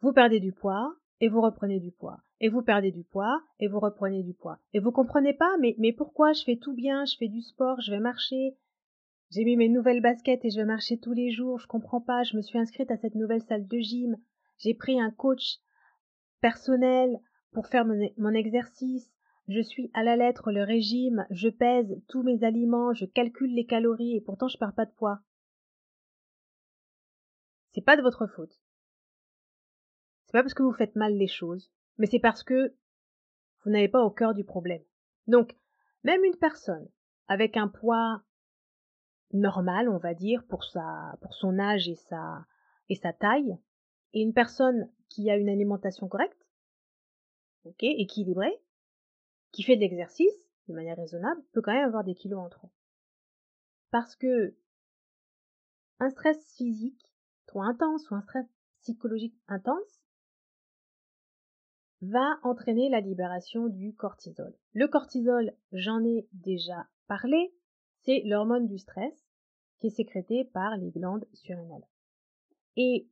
vous 0.00 0.12
perdez 0.12 0.40
du 0.40 0.52
poids, 0.52 0.96
et 1.20 1.28
vous 1.28 1.40
reprenez 1.40 1.80
du 1.80 1.90
poids. 1.90 2.20
Et 2.40 2.48
vous 2.48 2.62
perdez 2.62 2.92
du 2.92 3.02
poids, 3.04 3.42
et 3.58 3.66
vous 3.66 3.80
reprenez 3.80 4.22
du 4.22 4.32
poids. 4.32 4.60
Et 4.72 4.78
vous 4.78 4.92
comprenez 4.92 5.34
pas, 5.34 5.56
mais, 5.58 5.92
pourquoi 5.92 6.32
je 6.32 6.44
fais 6.44 6.56
tout 6.56 6.74
bien, 6.74 7.04
je 7.04 7.16
fais 7.16 7.28
du 7.28 7.42
sport, 7.42 7.80
je 7.80 7.90
vais 7.90 8.00
marcher, 8.00 8.56
j'ai 9.30 9.44
mis 9.44 9.56
mes 9.56 9.68
nouvelles 9.68 10.00
baskets 10.00 10.44
et 10.44 10.50
je 10.50 10.56
vais 10.56 10.64
marcher 10.64 10.98
tous 10.98 11.12
les 11.12 11.30
jours, 11.30 11.58
je 11.58 11.66
comprends 11.66 12.00
pas, 12.00 12.22
je 12.22 12.36
me 12.36 12.42
suis 12.42 12.58
inscrite 12.58 12.90
à 12.90 12.96
cette 12.96 13.14
nouvelle 13.14 13.42
salle 13.42 13.66
de 13.66 13.78
gym, 13.78 14.16
j'ai 14.58 14.74
pris 14.74 15.00
un 15.00 15.10
coach 15.10 15.58
personnel 16.40 17.20
pour 17.52 17.66
faire 17.66 17.84
mon, 17.84 18.34
exercice, 18.34 19.10
je 19.48 19.60
suis 19.60 19.90
à 19.92 20.02
la 20.02 20.16
lettre 20.16 20.50
le 20.50 20.62
régime, 20.62 21.26
je 21.30 21.48
pèse 21.48 22.00
tous 22.08 22.22
mes 22.22 22.42
aliments, 22.44 22.94
je 22.94 23.04
calcule 23.04 23.54
les 23.54 23.66
calories 23.66 24.16
et 24.16 24.20
pourtant 24.20 24.48
je 24.48 24.58
perds 24.58 24.74
pas 24.74 24.86
de 24.86 24.92
poids. 24.92 25.20
C'est 27.72 27.84
pas 27.84 27.96
de 27.96 28.02
votre 28.02 28.26
faute. 28.26 28.58
C'est 30.26 30.32
pas 30.32 30.42
parce 30.42 30.54
que 30.54 30.62
vous 30.62 30.72
faites 30.72 30.96
mal 30.96 31.14
les 31.14 31.26
choses, 31.26 31.70
mais 31.98 32.06
c'est 32.06 32.18
parce 32.18 32.42
que 32.42 32.74
vous 33.64 33.70
n'avez 33.70 33.88
pas 33.88 34.02
au 34.02 34.10
cœur 34.10 34.34
du 34.34 34.44
problème. 34.44 34.82
Donc, 35.26 35.56
même 36.04 36.24
une 36.24 36.36
personne 36.36 36.88
avec 37.26 37.56
un 37.56 37.68
poids 37.68 38.22
normal, 39.32 39.88
on 39.88 39.98
va 39.98 40.14
dire, 40.14 40.44
pour 40.46 40.64
sa, 40.64 41.18
pour 41.20 41.34
son 41.34 41.58
âge 41.58 41.88
et 41.88 41.96
sa, 41.96 42.46
et 42.88 42.94
sa 42.94 43.12
taille, 43.12 43.58
et 44.14 44.22
une 44.22 44.32
personne 44.32 44.90
qui 45.08 45.30
a 45.30 45.36
une 45.36 45.48
alimentation 45.48 46.08
correcte, 46.08 46.46
équilibrée, 47.80 48.58
qui 49.52 49.62
fait 49.62 49.76
de 49.76 49.80
l'exercice 49.80 50.32
de 50.68 50.74
manière 50.74 50.96
raisonnable, 50.96 51.42
peut 51.52 51.60
quand 51.60 51.72
même 51.72 51.86
avoir 51.86 52.04
des 52.04 52.14
kilos 52.14 52.40
en 52.40 52.48
trop. 52.48 52.70
Parce 53.90 54.16
que 54.16 54.54
un 56.00 56.10
stress 56.10 56.54
physique 56.54 57.12
trop 57.46 57.62
intense 57.62 58.10
ou 58.10 58.14
un 58.14 58.22
stress 58.22 58.46
psychologique 58.80 59.38
intense 59.48 59.97
va 62.02 62.38
entraîner 62.42 62.88
la 62.88 63.00
libération 63.00 63.68
du 63.68 63.94
cortisol. 63.94 64.54
Le 64.72 64.86
cortisol, 64.88 65.52
j'en 65.72 66.04
ai 66.04 66.28
déjà 66.32 66.86
parlé, 67.06 67.52
c'est 68.04 68.22
l'hormone 68.24 68.66
du 68.66 68.78
stress 68.78 69.26
qui 69.78 69.88
est 69.88 69.96
sécrétée 69.96 70.44
par 70.44 70.76
les 70.76 70.90
glandes 70.90 71.26
surrénales. 71.32 71.86
Et 72.76 73.08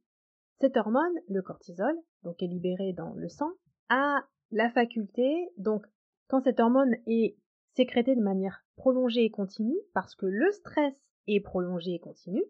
cette 0.61 0.77
hormone, 0.77 1.21
le 1.29 1.43
cortisol, 1.43 1.95
donc 2.23 2.43
est 2.43 2.47
libérée 2.47 2.93
dans 2.93 3.13
le 3.15 3.29
sang, 3.29 3.51
a 3.89 4.25
la 4.51 4.71
faculté, 4.71 5.51
donc 5.59 5.87
quand 6.29 6.41
cette 6.41 6.61
hormone 6.61 6.95
est 7.07 7.37
sécrétée 7.75 8.17
de 8.17 8.23
manière 8.23 8.65
prolongée 8.77 9.25
et 9.25 9.31
continue, 9.31 9.79
parce 9.93 10.15
que 10.15 10.27
le 10.27 10.51
stress 10.53 10.95
est 11.27 11.41
prolongé 11.41 11.95
et 11.95 11.99
continu, 11.99 12.43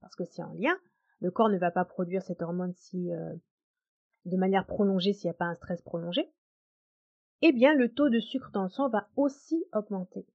parce 0.00 0.14
que 0.14 0.24
c'est 0.24 0.42
en 0.42 0.52
lien, 0.52 0.76
le 1.20 1.30
corps 1.30 1.50
ne 1.50 1.58
va 1.58 1.70
pas 1.70 1.84
produire 1.84 2.22
cette 2.22 2.42
hormone 2.42 2.72
si 2.74 3.12
euh, 3.12 3.34
de 4.30 4.36
manière 4.36 4.66
prolongée 4.66 5.12
s'il 5.12 5.28
n'y 5.28 5.32
a 5.32 5.34
pas 5.34 5.46
un 5.46 5.54
stress 5.54 5.82
prolongé, 5.82 6.30
eh 7.42 7.52
bien 7.52 7.74
le 7.74 7.92
taux 7.92 8.08
de 8.08 8.20
sucre 8.20 8.50
dans 8.52 8.62
le 8.62 8.68
sang 8.68 8.88
va 8.88 9.08
aussi 9.16 9.64
augmenter. 9.72 10.26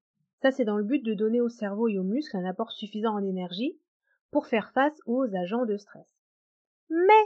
Ça 0.42 0.52
c'est 0.52 0.66
dans 0.66 0.78
le 0.78 0.84
but 0.84 1.04
de 1.04 1.14
donner 1.14 1.42
au 1.42 1.50
cerveau 1.50 1.88
et 1.88 1.98
aux 1.98 2.04
muscles 2.04 2.38
un 2.38 2.46
apport 2.46 2.72
suffisant 2.72 3.14
en 3.14 3.24
énergie 3.24 3.80
pour 4.32 4.48
faire 4.48 4.72
face 4.72 5.00
aux 5.06 5.24
agents 5.36 5.66
de 5.66 5.78
stress. 5.78 6.08
Mais, 6.90 7.24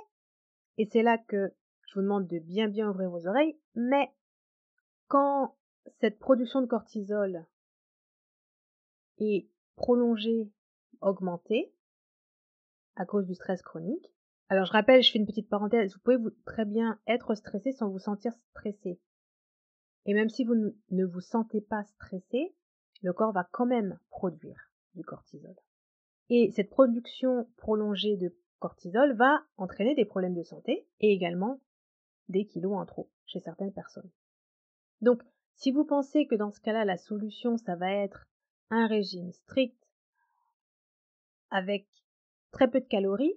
et 0.78 0.86
c'est 0.86 1.04
là 1.04 1.18
que 1.18 1.52
je 1.88 1.96
vous 1.96 2.02
demande 2.02 2.28
de 2.28 2.40
bien 2.40 2.68
bien 2.68 2.90
ouvrir 2.90 3.10
vos 3.10 3.28
oreilles, 3.28 3.58
mais 3.76 4.10
quand 5.08 5.56
cette 6.00 6.20
production 6.20 6.62
de 6.62 6.68
cortisol 6.68 7.46
est 9.18 9.48
prolongée, 9.76 10.52
augmentée, 11.02 11.74
à 12.96 13.06
cause 13.06 13.26
du 13.26 13.34
stress 13.34 13.62
chronique, 13.62 14.12
alors 14.50 14.66
je 14.66 14.72
rappelle, 14.72 15.04
je 15.04 15.12
fais 15.12 15.20
une 15.20 15.28
petite 15.28 15.48
parenthèse, 15.48 15.94
vous 15.94 16.00
pouvez 16.00 16.18
vous, 16.18 16.32
très 16.46 16.66
bien 16.66 17.00
être 17.08 17.36
stressé 17.36 17.72
sans 17.72 17.90
vous 17.90 18.00
sentir 18.00 18.34
stressé. 18.50 19.00
Et 20.06 20.14
même 20.14 20.30
si 20.30 20.44
vous 20.44 20.56
ne 20.56 21.06
vous 21.06 21.22
sentez 21.22 21.62
pas 21.62 21.84
stressé, 21.84 22.56
le 23.04 23.14
corps 23.14 23.32
va 23.32 23.48
quand 23.52 23.68
même 23.68 24.00
produire 24.10 24.72
du 24.96 25.04
cortisol. 25.04 25.56
Et 26.30 26.52
cette 26.52 26.70
production 26.70 27.48
prolongée 27.58 28.18
de 28.18 28.36
cortisol 28.60 29.14
va 29.14 29.44
entraîner 29.58 29.96
des 29.96 30.06
problèmes 30.06 30.36
de 30.36 30.44
santé 30.44 30.88
et 31.00 31.12
également 31.12 31.62
des 32.28 32.46
kilos 32.46 32.76
en 32.76 32.86
trop 32.86 33.10
chez 33.26 33.40
certaines 33.40 33.74
personnes. 33.74 34.10
Donc, 35.02 35.22
si 35.56 35.72
vous 35.72 35.86
pensez 35.86 36.28
que 36.28 36.36
dans 36.36 36.52
ce 36.52 36.60
cas-là, 36.62 36.86
la 36.86 36.98
solution, 36.98 37.58
ça 37.58 37.76
va 37.76 37.92
être 37.92 38.28
un 38.70 38.88
régime 38.88 39.32
strict 39.32 39.78
avec 41.50 41.88
très 42.52 42.70
peu 42.70 42.80
de 42.80 42.86
calories, 42.86 43.36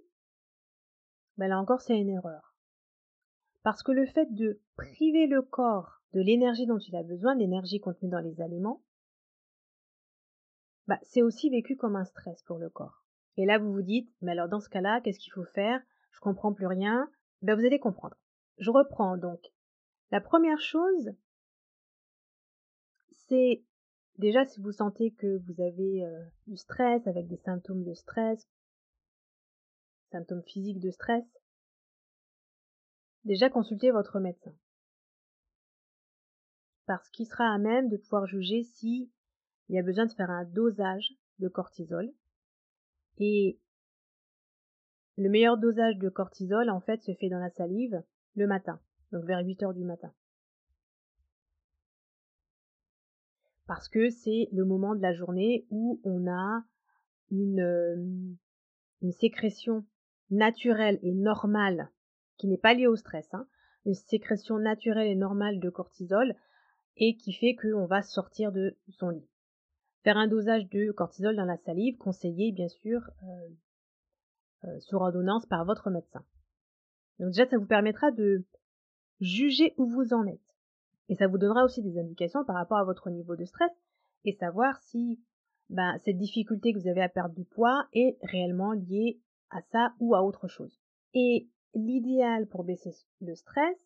là 1.39 1.59
encore 1.59 1.81
c'est 1.81 1.99
une 1.99 2.11
erreur. 2.11 2.55
Parce 3.63 3.83
que 3.83 3.93
le 3.93 4.07
fait 4.07 4.33
de 4.35 4.61
priver 4.77 5.27
le 5.27 5.43
corps 5.43 6.03
de 6.13 6.21
l'énergie 6.21 6.67
dont 6.67 6.79
il 6.79 6.97
a 6.97 7.03
besoin, 7.03 7.35
l'énergie 7.35 7.81
contenue 7.81 8.11
dans 8.11 8.21
les 8.21 8.41
aliments, 8.41 8.83
bah, 10.89 10.99
c'est 11.03 11.23
aussi 11.23 11.49
vécu 11.49 11.77
comme 11.77 11.97
un 11.97 12.05
stress 12.05 12.43
pour 12.43 12.59
le 12.59 12.69
corps. 12.69 13.05
Et 13.37 13.47
là 13.47 13.59
vous 13.59 13.73
vous 13.73 13.83
dites, 13.83 14.13
mais 14.21 14.33
alors 14.33 14.49
dans 14.49 14.61
ce 14.61 14.69
cas-là, 14.69 15.01
qu'est-ce 15.01 15.19
qu'il 15.19 15.33
faut 15.33 15.45
faire? 15.45 15.81
Je 16.11 16.21
comprends 16.21 16.53
plus 16.53 16.67
rien. 16.67 17.11
Ben 17.41 17.55
vous 17.55 17.65
allez 17.65 17.79
comprendre. 17.79 18.17
Je 18.59 18.71
reprends 18.71 19.17
donc. 19.17 19.41
La 20.11 20.21
première 20.21 20.61
chose, 20.61 21.11
c'est 23.29 23.65
déjà 24.19 24.45
si 24.45 24.61
vous 24.61 24.73
sentez 24.73 25.13
que 25.13 25.39
vous 25.47 25.63
avez 25.63 26.05
euh, 26.05 26.23
du 26.47 26.57
stress 26.57 27.07
avec 27.07 27.29
des 27.29 27.39
symptômes 27.39 27.85
de 27.85 27.95
stress, 27.95 28.47
symptômes 30.13 30.45
physiques 30.45 30.81
de 30.81 30.91
stress, 30.91 31.25
déjà 33.25 33.51
consultez 33.51 33.91
votre 33.91 34.21
médecin. 34.21 34.55
Parce 36.87 37.09
qu'il 37.11 37.27
sera 37.27 37.53
à 37.53 37.59
même 37.59 37.89
de 37.89 37.97
pouvoir 37.97 38.27
juger 38.27 38.63
si 38.63 39.11
il 39.69 39.77
y 39.77 39.79
a 39.79 39.83
besoin 39.83 40.07
de 40.07 40.13
faire 40.13 40.31
un 40.31 40.45
dosage 40.45 41.15
de 41.39 41.49
cortisol. 41.49 42.13
Et 43.19 43.59
le 45.17 45.29
meilleur 45.29 45.59
dosage 45.59 45.97
de 45.97 46.09
cortisol, 46.09 46.71
en 46.71 46.81
fait, 46.81 47.03
se 47.03 47.15
fait 47.15 47.29
dans 47.29 47.39
la 47.39 47.51
salive 47.51 48.03
le 48.35 48.47
matin, 48.47 48.81
donc 49.13 49.25
vers 49.25 49.45
8 49.45 49.63
heures 49.63 49.75
du 49.75 49.85
matin. 49.85 50.13
Parce 53.67 53.89
que 53.89 54.11
c'est 54.11 54.49
le 54.53 54.65
moment 54.65 54.95
de 54.95 55.01
la 55.01 55.15
journée 55.15 55.67
où 55.71 56.01
on 56.05 56.27
a 56.31 56.65
une, 57.31 57.61
euh, 57.61 57.97
une 59.01 59.13
sécrétion 59.13 59.87
naturelle 60.33 60.99
et 61.03 61.13
normale, 61.13 61.91
qui 62.39 62.49
n'est 62.49 62.59
pas 62.59 62.75
liée 62.75 62.87
au 62.87 62.97
stress, 62.97 63.33
hein, 63.35 63.47
une 63.85 63.95
sécrétion 63.95 64.59
naturelle 64.59 65.09
et 65.09 65.15
normale 65.15 65.61
de 65.61 65.71
cortisol, 65.71 66.35
et 66.97 67.17
qui 67.17 67.33
fait 67.33 67.55
qu'on 67.55 67.87
va 67.87 68.03
sortir 68.03 68.53
de 68.53 68.77
son 68.89 69.11
lit. 69.11 69.29
Faire 70.05 70.17
un 70.17 70.27
dosage 70.27 70.69
de 70.69 70.91
cortisol 70.91 71.37
dans 71.37 71.45
la 71.45 71.57
salive, 71.59 71.97
conseillé 71.97 72.53
bien 72.53 72.69
sûr 72.69 73.01
euh, 73.23 73.49
euh, 74.65 74.81
sur 74.81 75.01
ordonnance 75.01 75.47
par 75.47 75.65
votre 75.65 75.91
médecin. 75.91 76.25
Donc 77.19 77.29
déjà, 77.29 77.47
ça 77.47 77.59
vous 77.59 77.67
permettra 77.67 78.11
de 78.11 78.45
juger 79.21 79.75
où 79.77 79.87
vous 79.87 80.13
en 80.13 80.27
êtes. 80.27 80.41
Et 81.09 81.15
ça 81.17 81.29
vous 81.29 81.39
donnera 81.39 81.65
aussi 81.65 81.83
des 81.83 81.99
indications 81.99 82.45
par 82.45 82.57
rapport 82.57 82.79
à 82.79 82.85
votre 82.85 83.11
niveau 83.11 83.37
de 83.37 83.45
stress 83.45 83.71
et 84.25 84.33
savoir 84.33 84.79
si 84.81 85.21
ben, 85.69 85.99
cette 86.05 86.17
difficulté 86.17 86.73
que 86.73 86.79
vous 86.79 86.89
avez 86.89 87.03
à 87.03 87.09
perdre 87.09 87.35
du 87.35 87.45
poids 87.45 87.87
est 87.93 88.19
réellement 88.23 88.73
liée 88.73 89.21
à 89.53 89.63
ça 89.71 89.95
ou 90.01 90.15
à 90.15 90.23
autre 90.23 90.49
chose. 90.49 90.81
Et 91.15 91.49
l'idéal 91.75 92.49
pour 92.49 92.65
baisser 92.65 92.95
le 93.21 93.35
stress, 93.35 93.77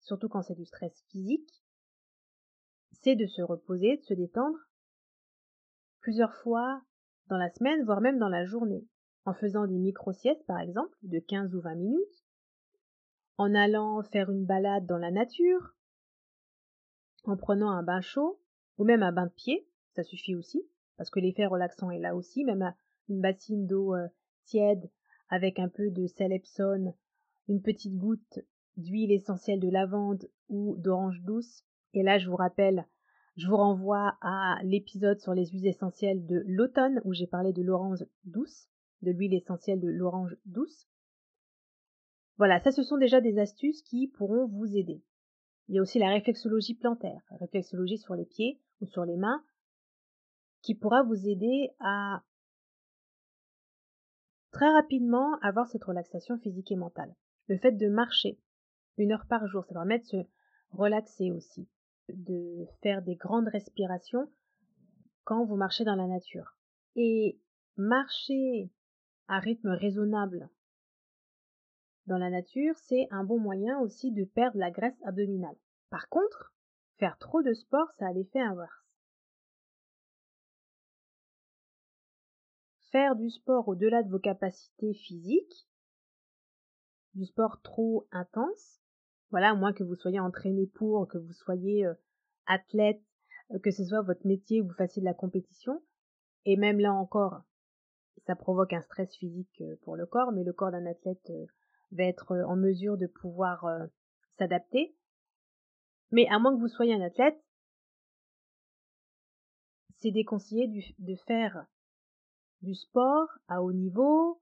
surtout 0.00 0.28
quand 0.28 0.42
c'est 0.42 0.54
du 0.54 0.64
stress 0.64 1.02
physique, 1.08 1.62
c'est 3.02 3.16
de 3.16 3.26
se 3.26 3.42
reposer, 3.42 3.96
de 3.96 4.02
se 4.02 4.14
détendre 4.14 4.58
plusieurs 6.00 6.34
fois 6.36 6.82
dans 7.28 7.38
la 7.38 7.50
semaine, 7.50 7.84
voire 7.84 8.00
même 8.00 8.18
dans 8.18 8.28
la 8.28 8.44
journée, 8.44 8.86
en 9.24 9.34
faisant 9.34 9.66
des 9.66 9.78
micro-siestes 9.78 10.44
par 10.46 10.60
exemple, 10.60 10.96
de 11.02 11.18
15 11.18 11.54
ou 11.54 11.60
20 11.60 11.74
minutes, 11.76 12.24
en 13.38 13.54
allant 13.54 14.02
faire 14.02 14.30
une 14.30 14.44
balade 14.44 14.86
dans 14.86 14.98
la 14.98 15.10
nature, 15.10 15.74
en 17.24 17.36
prenant 17.36 17.70
un 17.70 17.82
bain 17.82 18.00
chaud, 18.00 18.40
ou 18.78 18.84
même 18.84 19.02
un 19.02 19.12
bain 19.12 19.26
de 19.26 19.32
pied, 19.32 19.66
ça 19.94 20.02
suffit 20.02 20.34
aussi, 20.34 20.62
parce 20.96 21.10
que 21.10 21.20
l'effet 21.20 21.46
relaxant 21.46 21.90
est 21.90 21.98
là 21.98 22.14
aussi, 22.14 22.44
même 22.44 22.74
une 23.08 23.20
bassine 23.20 23.66
d'eau 23.66 23.94
euh, 23.94 24.08
tiède 24.50 24.90
avec 25.28 25.58
un 25.58 25.68
peu 25.68 25.90
de 25.90 26.06
sel 26.06 26.32
une 27.48 27.62
petite 27.62 27.96
goutte 27.96 28.40
d'huile 28.76 29.12
essentielle 29.12 29.60
de 29.60 29.68
lavande 29.68 30.28
ou 30.48 30.76
d'orange 30.76 31.20
douce. 31.22 31.64
Et 31.94 32.02
là, 32.02 32.18
je 32.18 32.28
vous 32.28 32.36
rappelle, 32.36 32.86
je 33.36 33.48
vous 33.48 33.56
renvoie 33.56 34.16
à 34.20 34.58
l'épisode 34.62 35.20
sur 35.20 35.34
les 35.34 35.46
huiles 35.46 35.66
essentielles 35.66 36.26
de 36.26 36.42
l'automne 36.46 37.00
où 37.04 37.12
j'ai 37.12 37.26
parlé 37.26 37.52
de 37.52 37.62
l'orange 37.62 38.04
douce, 38.24 38.68
de 39.02 39.10
l'huile 39.10 39.34
essentielle 39.34 39.80
de 39.80 39.88
l'orange 39.88 40.36
douce. 40.46 40.86
Voilà, 42.38 42.60
ça 42.60 42.70
ce 42.70 42.82
sont 42.82 42.96
déjà 42.96 43.20
des 43.20 43.38
astuces 43.38 43.82
qui 43.82 44.08
pourront 44.08 44.46
vous 44.46 44.76
aider. 44.76 45.02
Il 45.68 45.76
y 45.76 45.78
a 45.78 45.82
aussi 45.82 45.98
la 45.98 46.08
réflexologie 46.08 46.74
plantaire, 46.74 47.22
réflexologie 47.38 47.98
sur 47.98 48.14
les 48.14 48.24
pieds 48.24 48.60
ou 48.80 48.86
sur 48.86 49.04
les 49.04 49.16
mains, 49.16 49.44
qui 50.62 50.74
pourra 50.74 51.02
vous 51.02 51.28
aider 51.28 51.70
à 51.80 52.22
très 54.52 54.70
rapidement 54.70 55.38
avoir 55.42 55.68
cette 55.68 55.84
relaxation 55.84 56.38
physique 56.38 56.72
et 56.72 56.76
mentale. 56.76 57.14
Le 57.48 57.58
fait 57.58 57.72
de 57.72 57.88
marcher 57.88 58.38
une 58.98 59.12
heure 59.12 59.26
par 59.26 59.46
jour, 59.46 59.64
ça 59.64 59.74
permet 59.74 59.98
de 59.98 60.04
se 60.04 60.16
relaxer 60.72 61.30
aussi, 61.30 61.68
de 62.08 62.66
faire 62.82 63.02
des 63.02 63.16
grandes 63.16 63.48
respirations 63.48 64.30
quand 65.24 65.44
vous 65.44 65.56
marchez 65.56 65.84
dans 65.84 65.96
la 65.96 66.06
nature. 66.06 66.56
Et 66.96 67.38
marcher 67.76 68.70
à 69.28 69.38
rythme 69.38 69.70
raisonnable 69.70 70.48
dans 72.06 72.18
la 72.18 72.30
nature, 72.30 72.74
c'est 72.76 73.06
un 73.10 73.24
bon 73.24 73.38
moyen 73.38 73.78
aussi 73.78 74.10
de 74.10 74.24
perdre 74.24 74.58
la 74.58 74.70
graisse 74.70 75.00
abdominale. 75.04 75.56
Par 75.90 76.08
contre, 76.08 76.52
faire 76.98 77.16
trop 77.18 77.42
de 77.42 77.52
sport, 77.52 77.92
ça 77.98 78.08
a 78.08 78.12
l'effet 78.12 78.40
inverse. 78.40 78.89
Faire 82.90 83.14
du 83.14 83.30
sport 83.30 83.68
au-delà 83.68 84.02
de 84.02 84.10
vos 84.10 84.18
capacités 84.18 84.94
physiques, 84.94 85.68
du 87.14 87.24
sport 87.24 87.60
trop 87.62 88.08
intense, 88.10 88.80
voilà, 89.30 89.54
moins 89.54 89.72
que 89.72 89.84
vous 89.84 89.94
soyez 89.94 90.18
entraîné 90.18 90.66
pour, 90.66 91.06
que 91.06 91.18
vous 91.18 91.32
soyez 91.32 91.86
euh, 91.86 91.94
athlète, 92.46 93.00
euh, 93.52 93.60
que 93.60 93.70
ce 93.70 93.84
soit 93.84 94.02
votre 94.02 94.26
métier 94.26 94.60
ou 94.60 94.66
vous 94.66 94.74
fassiez 94.74 95.00
de 95.00 95.06
la 95.06 95.14
compétition, 95.14 95.80
et 96.44 96.56
même 96.56 96.80
là 96.80 96.92
encore, 96.92 97.42
ça 98.26 98.34
provoque 98.34 98.72
un 98.72 98.82
stress 98.82 99.14
physique 99.16 99.60
euh, 99.60 99.76
pour 99.82 99.94
le 99.94 100.06
corps, 100.06 100.32
mais 100.32 100.42
le 100.42 100.52
corps 100.52 100.72
d'un 100.72 100.86
athlète 100.86 101.32
va 101.92 102.04
être 102.04 102.34
en 102.46 102.56
mesure 102.56 102.96
de 102.96 103.06
pouvoir 103.06 103.66
s'adapter. 104.38 104.96
Mais 106.12 106.26
à 106.28 106.38
moins 106.38 106.54
que 106.54 106.60
vous 106.60 106.68
soyez 106.68 106.94
un 106.94 107.00
athlète, 107.00 107.40
c'est 109.96 110.12
déconseillé 110.12 110.68
de 110.98 111.16
faire 111.26 111.66
du 112.62 112.74
sport 112.74 113.28
à 113.48 113.62
haut 113.62 113.72
niveau 113.72 114.40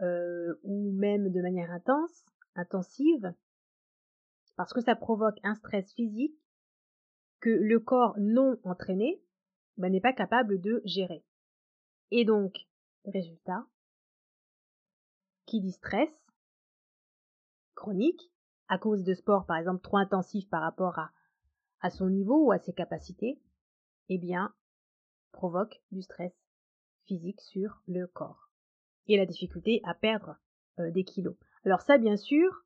ou 0.00 0.92
même 0.92 1.30
de 1.32 1.40
manière 1.40 1.70
intense, 1.70 2.24
intensive, 2.54 3.32
parce 4.56 4.72
que 4.72 4.80
ça 4.80 4.96
provoque 4.96 5.38
un 5.42 5.54
stress 5.54 5.92
physique 5.94 6.38
que 7.40 7.50
le 7.50 7.78
corps 7.78 8.14
non 8.18 8.58
entraîné 8.64 9.22
bah, 9.76 9.90
n'est 9.90 10.00
pas 10.00 10.12
capable 10.12 10.60
de 10.60 10.82
gérer. 10.84 11.24
Et 12.10 12.24
donc, 12.24 12.66
résultat, 13.04 13.66
qui 15.44 15.60
dit 15.60 15.72
stress 15.72 16.10
chronique, 17.74 18.32
à 18.68 18.78
cause 18.78 19.04
de 19.04 19.14
sport 19.14 19.46
par 19.46 19.58
exemple 19.58 19.82
trop 19.82 19.98
intensif 19.98 20.48
par 20.48 20.62
rapport 20.62 20.98
à, 20.98 21.12
à 21.80 21.90
son 21.90 22.08
niveau 22.08 22.46
ou 22.46 22.52
à 22.52 22.58
ses 22.58 22.72
capacités, 22.72 23.40
eh 24.08 24.18
bien, 24.18 24.54
provoque 25.32 25.80
du 25.92 26.02
stress 26.02 26.32
physique 27.06 27.40
sur 27.40 27.80
le 27.86 28.06
corps 28.06 28.50
et 29.08 29.16
la 29.16 29.26
difficulté 29.26 29.80
à 29.84 29.94
perdre 29.94 30.36
euh, 30.78 30.90
des 30.90 31.04
kilos. 31.04 31.36
Alors 31.64 31.80
ça, 31.80 31.98
bien 31.98 32.16
sûr, 32.16 32.64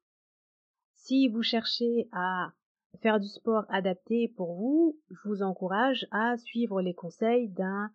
si 0.94 1.28
vous 1.28 1.42
cherchez 1.42 2.08
à 2.12 2.52
faire 3.00 3.20
du 3.20 3.28
sport 3.28 3.64
adapté 3.68 4.28
pour 4.36 4.54
vous, 4.54 4.98
je 5.10 5.28
vous 5.28 5.42
encourage 5.42 6.06
à 6.10 6.36
suivre 6.36 6.82
les 6.82 6.94
conseils 6.94 7.48
d'un 7.48 7.90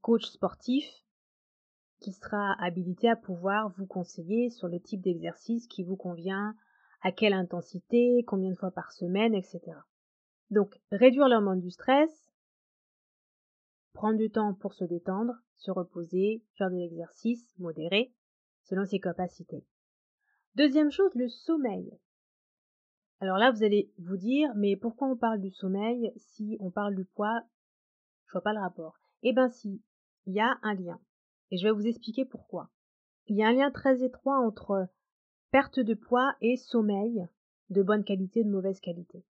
coach 0.00 0.24
sportif 0.26 0.84
qui 2.00 2.12
sera 2.12 2.54
habilité 2.60 3.08
à 3.08 3.16
pouvoir 3.16 3.70
vous 3.78 3.86
conseiller 3.86 4.50
sur 4.50 4.68
le 4.68 4.80
type 4.80 5.00
d'exercice 5.00 5.68
qui 5.68 5.84
vous 5.84 5.96
convient, 5.96 6.54
à 7.00 7.12
quelle 7.12 7.32
intensité, 7.32 8.24
combien 8.26 8.50
de 8.50 8.56
fois 8.56 8.72
par 8.72 8.92
semaine, 8.92 9.34
etc. 9.34 9.60
Donc, 10.50 10.80
réduire 10.90 11.28
l'hormone 11.28 11.60
du 11.60 11.70
stress, 11.70 12.31
prendre 13.92 14.18
du 14.18 14.30
temps 14.30 14.54
pour 14.54 14.74
se 14.74 14.84
détendre, 14.84 15.34
se 15.56 15.70
reposer, 15.70 16.42
faire 16.56 16.70
de 16.70 16.76
l'exercice 16.76 17.54
modéré, 17.58 18.12
selon 18.64 18.84
ses 18.84 19.00
capacités. 19.00 19.64
Deuxième 20.54 20.90
chose, 20.90 21.14
le 21.14 21.28
sommeil. 21.28 21.98
Alors 23.20 23.38
là, 23.38 23.50
vous 23.50 23.62
allez 23.62 23.92
vous 23.98 24.16
dire, 24.16 24.52
mais 24.56 24.76
pourquoi 24.76 25.08
on 25.08 25.16
parle 25.16 25.40
du 25.40 25.50
sommeil 25.50 26.12
si 26.16 26.56
on 26.60 26.70
parle 26.70 26.96
du 26.96 27.04
poids? 27.04 27.42
Je 28.26 28.32
vois 28.32 28.42
pas 28.42 28.52
le 28.52 28.60
rapport. 28.60 28.98
Eh 29.22 29.32
ben 29.32 29.48
si, 29.48 29.80
il 30.26 30.34
y 30.34 30.40
a 30.40 30.58
un 30.62 30.74
lien. 30.74 31.00
Et 31.50 31.56
je 31.56 31.66
vais 31.66 31.72
vous 31.72 31.86
expliquer 31.86 32.24
pourquoi. 32.24 32.70
Il 33.28 33.36
y 33.36 33.42
a 33.42 33.48
un 33.48 33.52
lien 33.52 33.70
très 33.70 34.02
étroit 34.02 34.38
entre 34.38 34.88
perte 35.50 35.78
de 35.78 35.94
poids 35.94 36.34
et 36.40 36.56
sommeil 36.56 37.26
de 37.70 37.82
bonne 37.82 38.04
qualité, 38.04 38.42
de 38.42 38.50
mauvaise 38.50 38.80
qualité. 38.80 39.24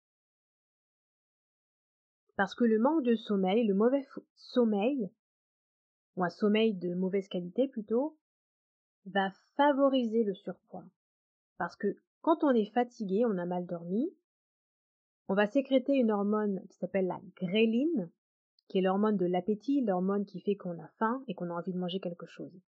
Parce 2.43 2.57
que 2.57 2.65
le 2.65 2.81
manque 2.81 3.05
de 3.05 3.15
sommeil, 3.15 3.65
le 3.69 3.73
mauvais 3.73 4.05
sommeil, 4.35 5.09
ou 6.17 6.25
un 6.25 6.29
sommeil 6.29 6.75
de 6.75 6.93
mauvaise 6.93 7.29
qualité 7.29 7.69
plutôt, 7.69 8.19
va 9.07 9.31
favoriser 9.57 10.25
le 10.25 10.35
surpoids. 10.35 10.83
Parce 11.57 11.77
que 11.77 11.97
quand 12.21 12.43
on 12.43 12.51
est 12.51 12.73
fatigué, 12.73 13.25
on 13.25 13.39
a 13.39 13.47
mal 13.47 13.65
dormi, 13.65 14.13
on 15.29 15.35
va 15.35 15.47
sécréter 15.47 15.93
une 15.93 16.11
hormone 16.11 16.67
qui 16.69 16.79
s'appelle 16.79 17.07
la 17.07 17.21
gréline, 17.37 18.11
qui 18.67 18.79
est 18.79 18.83
l'hormone 18.83 19.19
de 19.19 19.27
l'appétit, 19.27 19.81
l'hormone 19.81 20.27
qui 20.27 20.41
fait 20.41 20.57
qu'on 20.57 20.83
a 20.83 20.89
faim 20.99 21.23
et 21.29 21.35
qu'on 21.35 21.49
a 21.49 21.55
envie 21.55 21.73
de 21.73 21.79
manger 21.79 22.01
quelque 22.01 22.27
chose. 22.27 22.61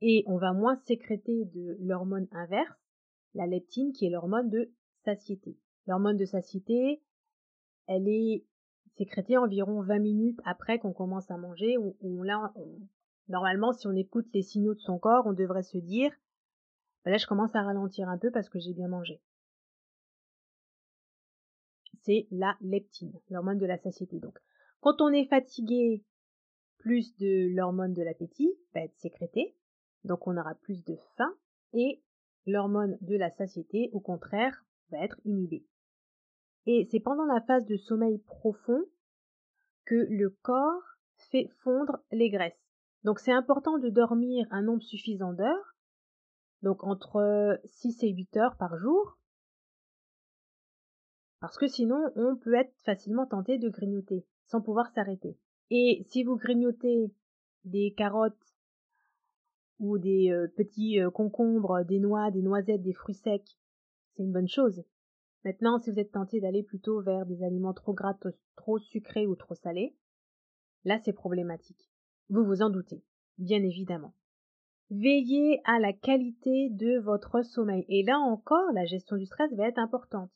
Et 0.00 0.24
on 0.26 0.38
va 0.38 0.52
moins 0.52 0.74
sécréter 0.74 1.44
de 1.44 1.76
l'hormone 1.78 2.26
inverse, 2.32 2.82
la 3.34 3.46
leptine, 3.46 3.92
qui 3.92 4.06
est 4.06 4.10
l'hormone 4.10 4.50
de 4.50 4.72
satiété. 5.04 5.56
L'hormone 5.86 6.16
de 6.16 6.24
satiété, 6.24 7.00
elle 7.86 8.08
est 8.08 8.44
sécrétée 8.96 9.36
environ 9.36 9.82
20 9.82 9.98
minutes 9.98 10.40
après 10.44 10.78
qu'on 10.78 10.92
commence 10.92 11.30
à 11.30 11.36
manger, 11.36 11.76
où, 11.78 12.24
normalement, 13.28 13.72
si 13.72 13.86
on 13.86 13.92
écoute 13.92 14.26
les 14.34 14.42
signaux 14.42 14.74
de 14.74 14.80
son 14.80 14.98
corps, 14.98 15.26
on 15.26 15.32
devrait 15.32 15.62
se 15.62 15.78
dire, 15.78 16.12
bah 17.04 17.10
là, 17.10 17.16
je 17.16 17.26
commence 17.26 17.54
à 17.54 17.62
ralentir 17.62 18.08
un 18.08 18.18
peu 18.18 18.30
parce 18.30 18.48
que 18.48 18.58
j'ai 18.58 18.74
bien 18.74 18.88
mangé. 18.88 19.20
C'est 22.02 22.26
la 22.30 22.56
leptine, 22.60 23.12
l'hormone 23.30 23.58
de 23.58 23.66
la 23.66 23.78
satiété. 23.78 24.18
Donc, 24.18 24.38
quand 24.80 25.00
on 25.00 25.08
est 25.10 25.26
fatigué, 25.26 26.04
plus 26.78 27.16
de 27.16 27.54
l'hormone 27.54 27.92
de 27.92 28.02
l'appétit 28.02 28.54
va 28.74 28.80
être 28.80 28.96
sécrétée, 28.98 29.54
donc 30.04 30.26
on 30.26 30.36
aura 30.38 30.54
plus 30.54 30.82
de 30.84 30.96
faim, 31.16 31.34
et 31.74 32.02
l'hormone 32.46 32.96
de 33.02 33.16
la 33.16 33.30
satiété, 33.30 33.90
au 33.92 34.00
contraire, 34.00 34.64
va 34.90 35.04
être 35.04 35.20
inhibée. 35.24 35.64
Et 36.66 36.86
c'est 36.90 37.00
pendant 37.00 37.24
la 37.24 37.40
phase 37.40 37.66
de 37.66 37.76
sommeil 37.76 38.18
profond 38.18 38.84
que 39.84 40.06
le 40.08 40.30
corps 40.42 40.82
fait 41.30 41.48
fondre 41.62 41.98
les 42.12 42.30
graisses. 42.30 42.70
Donc 43.04 43.18
c'est 43.18 43.32
important 43.32 43.78
de 43.78 43.88
dormir 43.88 44.46
un 44.50 44.62
nombre 44.62 44.82
suffisant 44.82 45.32
d'heures, 45.32 45.74
donc 46.62 46.84
entre 46.84 47.58
6 47.64 48.02
et 48.04 48.10
8 48.10 48.36
heures 48.36 48.56
par 48.56 48.76
jour, 48.76 49.18
parce 51.40 51.56
que 51.56 51.66
sinon 51.66 52.12
on 52.16 52.36
peut 52.36 52.54
être 52.54 52.74
facilement 52.84 53.26
tenté 53.26 53.58
de 53.58 53.70
grignoter 53.70 54.26
sans 54.44 54.60
pouvoir 54.60 54.90
s'arrêter. 54.90 55.38
Et 55.70 56.02
si 56.08 56.24
vous 56.24 56.36
grignotez 56.36 57.10
des 57.64 57.94
carottes 57.96 58.34
ou 59.78 59.98
des 59.98 60.30
euh, 60.30 60.48
petits 60.56 61.00
euh, 61.00 61.10
concombres, 61.10 61.84
des 61.84 61.98
noix, 61.98 62.30
des 62.30 62.42
noisettes, 62.42 62.82
des 62.82 62.92
fruits 62.92 63.14
secs, 63.14 63.56
c'est 64.12 64.22
une 64.22 64.32
bonne 64.32 64.48
chose. 64.48 64.84
Maintenant, 65.44 65.78
si 65.78 65.90
vous 65.90 65.98
êtes 65.98 66.12
tenté 66.12 66.40
d'aller 66.40 66.62
plutôt 66.62 67.00
vers 67.00 67.24
des 67.24 67.42
aliments 67.42 67.72
trop 67.72 67.94
gras, 67.94 68.16
trop 68.56 68.78
sucrés 68.78 69.26
ou 69.26 69.36
trop 69.36 69.54
salés, 69.54 69.96
là 70.84 70.98
c'est 70.98 71.12
problématique. 71.12 71.90
Vous 72.28 72.44
vous 72.44 72.62
en 72.62 72.70
doutez, 72.70 73.02
bien 73.38 73.62
évidemment. 73.62 74.14
Veillez 74.90 75.60
à 75.64 75.78
la 75.78 75.92
qualité 75.92 76.68
de 76.70 76.98
votre 76.98 77.42
sommeil. 77.42 77.84
Et 77.88 78.02
là 78.02 78.18
encore, 78.18 78.72
la 78.72 78.84
gestion 78.84 79.16
du 79.16 79.24
stress 79.24 79.52
va 79.54 79.68
être 79.68 79.78
importante. 79.78 80.30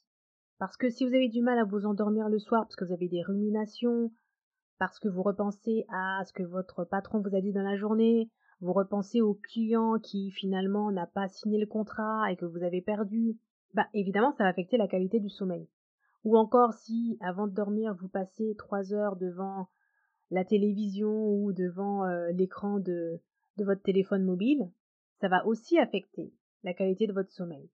Parce 0.58 0.76
que 0.76 0.88
si 0.88 1.04
vous 1.04 1.14
avez 1.14 1.28
du 1.28 1.42
mal 1.42 1.58
à 1.58 1.64
vous 1.64 1.86
endormir 1.86 2.28
le 2.28 2.38
soir 2.38 2.62
parce 2.62 2.76
que 2.76 2.84
vous 2.84 2.92
avez 2.92 3.08
des 3.08 3.22
ruminations, 3.22 4.12
parce 4.78 4.98
que 5.00 5.08
vous 5.08 5.22
repensez 5.22 5.84
à 5.88 6.24
ce 6.24 6.32
que 6.32 6.44
votre 6.44 6.84
patron 6.84 7.20
vous 7.20 7.34
a 7.34 7.40
dit 7.40 7.52
dans 7.52 7.62
la 7.62 7.76
journée, 7.76 8.30
vous 8.60 8.72
repensez 8.72 9.20
au 9.20 9.34
client 9.34 9.98
qui 9.98 10.30
finalement 10.30 10.90
n'a 10.92 11.06
pas 11.06 11.28
signé 11.28 11.58
le 11.58 11.66
contrat 11.66 12.30
et 12.30 12.36
que 12.36 12.44
vous 12.44 12.62
avez 12.62 12.80
perdu, 12.80 13.36
bah 13.74 13.88
évidemment 13.92 14.32
ça 14.32 14.44
va 14.44 14.50
affecter 14.50 14.76
la 14.76 14.88
qualité 14.88 15.20
du 15.20 15.28
sommeil. 15.28 15.68
Ou 16.24 16.38
encore 16.38 16.72
si 16.72 17.18
avant 17.20 17.46
de 17.46 17.52
dormir 17.52 17.94
vous 18.00 18.08
passez 18.08 18.54
trois 18.56 18.94
heures 18.94 19.16
devant 19.16 19.68
la 20.30 20.44
télévision 20.44 21.12
ou 21.12 21.52
devant 21.52 22.04
euh, 22.04 22.30
l'écran 22.32 22.78
de, 22.78 23.20
votre 23.58 23.82
téléphone 23.82 24.24
mobile, 24.24 24.70
ça 25.20 25.28
va 25.28 25.46
aussi 25.46 25.78
affecter 25.78 26.32
la 26.62 26.74
qualité 26.74 27.06
de 27.06 27.12
votre 27.12 27.30
sommeil. 27.30 27.70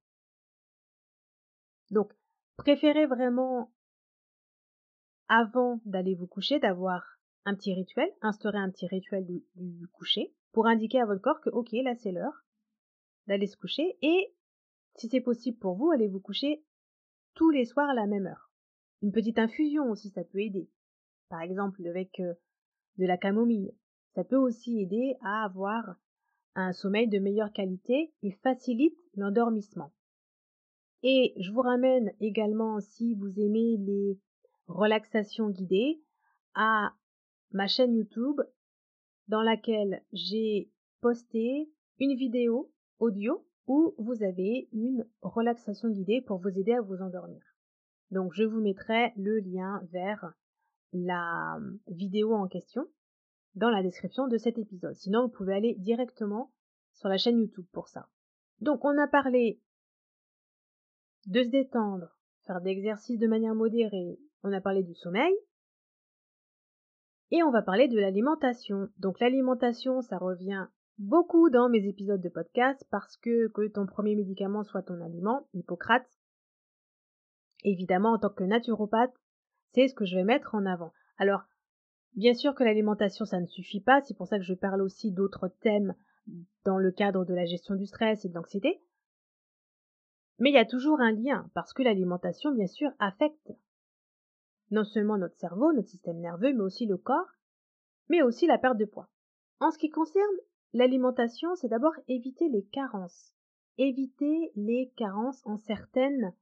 Donc, 1.91 2.13
préférez 2.57 3.07
vraiment, 3.07 3.73
avant 5.29 5.81
d'aller 5.87 6.15
vous 6.15 6.27
coucher, 6.27 6.59
d'avoir 6.59 7.19
un 7.45 7.55
petit 7.55 7.73
rituel, 7.73 8.11
instaurer 8.21 8.59
un 8.59 8.71
petit 8.71 8.87
rituel 8.87 9.25
du, 9.25 9.43
du 9.57 9.89
coucher, 9.89 10.35
pour 10.53 10.67
indiquer 10.67 11.01
à 11.01 11.07
votre 11.07 11.23
corps 11.23 11.41
que, 11.41 11.51
ok, 11.51 11.71
là 11.73 11.95
c'est 11.95 12.13
l'heure 12.13 12.45
d'aller 13.27 13.47
se 13.47 13.57
coucher, 13.57 13.97
et 14.03 14.35
si 15.01 15.09
c'est 15.09 15.23
possible 15.23 15.59
pour 15.59 15.77
vous, 15.77 15.91
allez 15.91 16.09
vous 16.09 16.21
coucher 16.21 16.63
tous 17.33 17.49
les 17.49 17.65
soirs 17.65 17.89
à 17.89 17.95
la 17.95 18.07
même 18.07 18.27
heure. 18.27 18.51
Une 19.01 19.13
petite 19.13 19.39
infusion 19.39 19.91
aussi, 19.91 20.11
ça 20.11 20.25
peut 20.25 20.41
aider. 20.41 20.69
Par 21.31 21.41
exemple, 21.41 21.87
avec 21.87 22.21
euh, 22.21 22.35
de 22.99 23.07
la 23.07 23.17
camomille. 23.17 23.75
Ça 24.15 24.25
peut 24.25 24.37
aussi 24.37 24.79
aider 24.79 25.17
à 25.23 25.45
avoir 25.45 25.97
un 26.55 26.75
sommeil 26.75 27.09
de 27.09 27.19
meilleure 27.19 27.53
qualité 27.53 28.13
et 28.23 28.33
facilite 28.43 28.99
l'endormissement. 29.15 29.91
Et 31.03 31.33
je 31.39 31.51
vous 31.51 31.63
ramène 31.63 32.13
également, 32.21 32.79
si 32.81 33.15
vous 33.15 33.41
aimez 33.41 33.79
les 33.79 34.21
relaxations 34.67 35.49
guidées, 35.49 36.03
à 36.55 36.93
ma 37.53 37.69
chaîne 37.69 37.95
YouTube 37.95 38.43
dans 39.29 39.43
laquelle 39.43 40.05
j'ai 40.13 40.71
posté 41.01 41.71
une 41.99 42.17
vidéo 42.17 42.71
audio 42.99 43.47
où 43.71 43.95
vous 43.99 44.25
avez 44.25 44.69
une 44.73 45.07
relaxation 45.23 45.91
guidée 45.91 46.21
pour 46.21 46.39
vous 46.39 46.59
aider 46.59 46.73
à 46.73 46.81
vous 46.81 47.03
endormir. 47.03 47.41
Donc 48.11 48.33
je 48.35 48.43
vous 48.43 48.61
mettrai 48.61 49.13
le 49.17 49.39
lien 49.39 49.81
vers 49.93 50.35
la 50.93 51.57
vidéo 51.87 52.35
en 52.35 52.49
question 52.49 52.89
dans 53.55 53.71
la 53.71 53.85
description 53.85 54.27
de 54.27 54.39
cet 54.39 54.59
épisode. 54.59 54.97
Sinon, 54.97 55.23
vous 55.23 55.29
pouvez 55.29 55.55
aller 55.55 55.77
directement 55.79 56.51
sur 56.95 57.09
la 57.09 57.17
chaîne 57.17 57.39
YouTube 57.39 57.67
pour 57.71 57.87
ça. 57.87 58.09
Donc 58.61 58.85
on 58.85 58.99
a 58.99 59.07
parlé 59.07 59.63
de 61.27 61.45
se 61.45 61.49
détendre, 61.49 62.19
faire 62.49 62.61
des 62.61 62.71
exercices 62.71 63.21
de 63.21 63.29
manière 63.29 63.55
modérée, 63.55 64.19
on 64.43 64.53
a 64.53 64.61
parlé 64.61 64.83
du 64.83 64.97
sommeil, 64.97 65.33
et 67.31 67.45
on 67.45 67.53
va 67.53 67.63
parler 67.63 67.87
de 67.87 68.01
l'alimentation. 68.01 68.89
Donc 68.99 69.21
l'alimentation, 69.21 70.03
ça 70.03 70.19
revient 70.19 70.67
beaucoup 71.01 71.49
dans 71.49 71.71
mes 71.71 71.89
épisodes 71.89 72.21
de 72.21 72.29
podcast 72.29 72.87
parce 72.91 73.17
que 73.17 73.49
que 73.49 73.67
ton 73.69 73.87
premier 73.87 74.15
médicament 74.15 74.63
soit 74.65 74.83
ton 74.83 75.01
aliment, 75.01 75.49
Hippocrate. 75.55 76.07
Évidemment, 77.65 78.13
en 78.13 78.19
tant 78.19 78.29
que 78.29 78.45
naturopathe, 78.45 79.15
c'est 79.73 79.89
ce 79.89 79.95
que 79.95 80.05
je 80.05 80.17
vais 80.17 80.25
mettre 80.25 80.55
en 80.55 80.67
avant. 80.67 80.93
Alors, 81.17 81.45
bien 82.15 82.35
sûr 82.35 82.55
que 82.55 82.65
l'alimentation, 82.65 83.25
ça 83.25 83.41
ne 83.41 83.47
suffit 83.47 83.81
pas, 83.81 84.03
c'est 84.03 84.17
pour 84.17 84.27
ça 84.27 84.39
que 84.39 84.45
je 84.45 84.53
parle 84.53 84.83
aussi 84.83 85.11
d'autres 85.11 85.49
thèmes 85.49 85.95
dans 86.65 86.77
le 86.77 86.91
cadre 86.93 87.25
de 87.25 87.35
la 87.35 87.47
gestion 87.47 87.75
du 87.75 87.87
stress 87.87 88.25
et 88.25 88.29
de 88.29 88.35
l'anxiété. 88.35 88.83
Mais 90.39 90.51
il 90.51 90.55
y 90.55 90.59
a 90.59 90.67
toujours 90.67 91.01
un 91.01 91.13
lien, 91.13 91.51
parce 91.55 91.73
que 91.73 91.83
l'alimentation, 91.83 92.53
bien 92.53 92.67
sûr, 92.67 92.91
affecte 92.99 93.53
non 94.71 94.85
seulement 94.85 95.17
notre 95.17 95.37
cerveau, 95.37 95.73
notre 95.73 95.89
système 95.89 96.21
nerveux, 96.21 96.53
mais 96.53 96.63
aussi 96.63 96.87
le 96.87 96.99
corps, 96.99 97.39
mais 98.09 98.23
aussi 98.23 98.47
la 98.47 98.59
perte 98.59 98.79
de 98.79 98.85
poids. 98.85 99.09
En 99.61 99.71
ce 99.71 99.79
qui 99.79 99.91
concerne 99.91 100.25
l'alimentation, 100.73 101.55
c'est 101.57 101.69
d'abord 101.69 101.95
éviter 102.09 102.49
les 102.49 102.65
carences. 102.65 103.33
Éviter 103.79 104.53
les 104.57 104.93
carences 104.97 105.45
en 105.47 105.57
certaines 105.57 106.35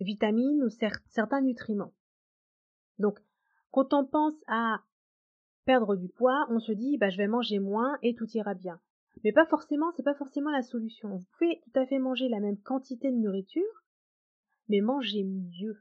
vitamines 0.00 0.62
ou 0.62 0.68
certains 0.68 1.40
nutriments. 1.40 1.94
Donc, 2.98 3.18
quand 3.70 3.94
on 3.94 4.04
pense 4.04 4.34
à 4.46 4.82
perdre 5.64 5.96
du 5.96 6.08
poids, 6.08 6.46
on 6.50 6.60
se 6.60 6.72
dit 6.72 6.98
bah 6.98 7.10
je 7.10 7.16
vais 7.16 7.26
manger 7.26 7.58
moins 7.58 7.98
et 8.02 8.14
tout 8.14 8.28
ira 8.36 8.54
bien. 8.54 8.80
Mais 9.22 9.32
pas 9.32 9.46
forcément, 9.46 9.92
c'est 9.92 10.02
pas 10.02 10.14
forcément 10.14 10.50
la 10.50 10.62
solution. 10.62 11.16
Vous 11.16 11.26
pouvez 11.38 11.60
tout 11.62 11.78
à 11.78 11.86
fait 11.86 11.98
manger 11.98 12.28
la 12.28 12.40
même 12.40 12.58
quantité 12.58 13.10
de 13.10 13.16
nourriture, 13.16 13.84
mais 14.68 14.80
manger 14.80 15.24
mieux. 15.24 15.80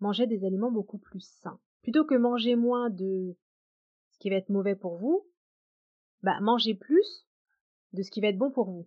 Manger 0.00 0.26
des 0.26 0.44
aliments 0.44 0.72
beaucoup 0.72 0.98
plus 0.98 1.20
sains. 1.20 1.60
Plutôt 1.82 2.04
que 2.04 2.14
manger 2.14 2.56
moins 2.56 2.90
de 2.90 3.36
ce 4.10 4.18
qui 4.18 4.30
va 4.30 4.36
être 4.36 4.48
mauvais 4.48 4.74
pour 4.74 4.96
vous, 4.96 5.26
bah 6.22 6.38
mangez 6.40 6.74
plus 6.74 7.26
de 7.92 8.02
ce 8.02 8.10
qui 8.10 8.20
va 8.20 8.28
être 8.28 8.38
bon 8.38 8.50
pour 8.50 8.70
vous. 8.70 8.86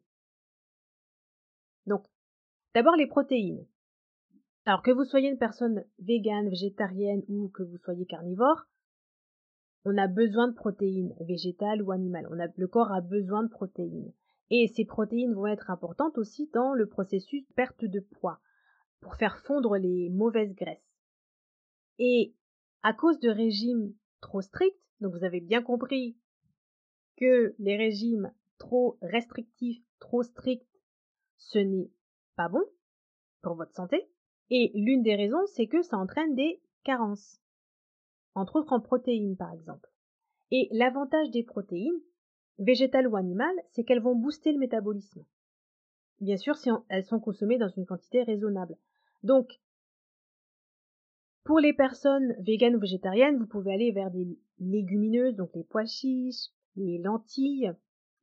Donc, 1.86 2.06
d'abord 2.74 2.96
les 2.96 3.08
protéines. 3.08 3.65
Alors 4.65 4.82
que 4.82 4.91
vous 4.91 5.04
soyez 5.04 5.30
une 5.30 5.38
personne 5.38 5.84
végane, 6.00 6.50
végétarienne 6.50 7.24
ou 7.28 7.50
que 7.50 7.63
vous 7.63 7.78
soyez 7.78 8.06
carnivore, 8.06 8.65
on 9.86 9.98
a 9.98 10.08
besoin 10.08 10.48
de 10.48 10.54
protéines 10.54 11.13
végétales 11.19 11.82
ou 11.82 11.91
animales. 11.91 12.28
On 12.32 12.39
a, 12.39 12.48
le 12.56 12.67
corps 12.67 12.93
a 12.93 13.02
besoin 13.02 13.43
de 13.43 13.50
protéines. 13.50 14.13
Et 14.50 14.67
ces 14.67 14.86
protéines 14.86 15.34
vont 15.34 15.48
être 15.48 15.69
importantes 15.69 16.17
aussi 16.17 16.50
dans 16.54 16.74
le 16.74 16.88
processus 16.88 17.46
de 17.46 17.54
perte 17.54 17.84
de 17.84 18.00
poids, 18.00 18.39
pour 19.02 19.15
faire 19.15 19.39
fondre 19.39 19.76
les 19.78 20.10
mauvaises 20.10 20.56
graisses. 20.56 20.93
Et 22.00 22.34
à 22.84 22.93
cause 22.93 23.19
de 23.19 23.30
régimes 23.30 23.93
trop 24.22 24.41
stricts, 24.41 24.80
donc 25.02 25.13
vous 25.13 25.26
avez 25.26 25.41
bien 25.41 25.62
compris 25.62 26.15
que 27.17 27.56
les 27.60 27.78
régimes 27.78 28.32
trop 28.58 28.97
restrictifs, 29.02 29.84
trop 29.99 30.23
stricts, 30.23 30.67
ce 31.38 31.60
n'est 31.60 31.91
pas 32.36 32.49
bon 32.49 32.63
pour 33.41 33.56
votre 33.56 33.73
santé. 33.73 34.08
Et 34.49 34.71
l'une 34.76 35.04
des 35.04 35.15
raisons, 35.15 35.45
c'est 35.47 35.67
que 35.67 35.82
ça 35.82 35.97
entraîne 35.97 36.36
des 36.36 36.62
carences 36.84 37.39
entre 38.36 38.58
autres 38.58 38.73
en 38.73 38.80
protéines 38.80 39.38
par 39.38 39.54
exemple. 39.54 39.89
Et 40.52 40.67
l'avantage 40.71 41.32
des 41.32 41.43
protéines, 41.43 41.99
végétales 42.60 43.08
ou 43.08 43.15
animales, 43.15 43.56
c'est 43.71 43.84
qu'elles 43.84 44.02
vont 44.02 44.15
booster 44.15 44.52
le 44.52 44.60
métabolisme. 44.60 45.26
Bien 46.19 46.38
sûr, 46.38 46.56
si 46.56 46.69
elles 46.89 47.06
sont 47.06 47.19
consommées 47.19 47.58
dans 47.58 47.69
une 47.69 47.86
quantité 47.86 48.23
raisonnable. 48.23 48.78
Donc, 49.23 49.60
pour 51.43 51.60
les 51.60 51.73
personnes 51.73 52.36
véganes 52.39 52.76
ou 52.76 52.80
végétariennes, 52.80 53.38
vous 53.38 53.47
pouvez 53.47 53.73
aller 53.73 53.91
vers 53.91 54.12
des 54.12 54.38
légumineuses, 54.60 55.36
donc 55.36 55.49
les 55.56 55.63
pois 55.63 55.86
chiches, 55.86 56.49
les 56.75 56.97
lentilles. 56.97 57.73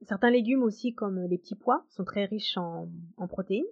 Certains 0.03 0.31
légumes 0.31 0.63
aussi, 0.63 0.95
comme 0.95 1.21
les 1.27 1.39
petits 1.39 1.57
pois, 1.57 1.85
sont 1.91 2.05
très 2.05 2.25
riches 2.25 2.57
en, 2.57 2.89
protéines. 3.29 3.65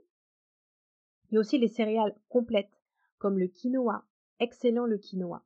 Il 1.31 1.35
y 1.35 1.37
a 1.37 1.41
aussi 1.41 1.59
les 1.59 1.69
céréales 1.69 2.15
complètes, 2.29 2.83
comme 3.19 3.39
le 3.39 3.49
quinoa, 3.49 4.05
excellent 4.41 4.87
le 4.87 4.99
quinoa. 4.99 5.43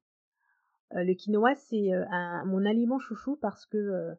Euh, 0.95 1.05
le 1.05 1.15
quinoa, 1.15 1.55
c'est 1.55 1.93
euh, 1.93 2.05
mon 2.47 2.65
aliment 2.65 2.99
chouchou 2.99 3.37
parce 3.37 3.65
que 3.67 3.79
euh, 3.79 4.15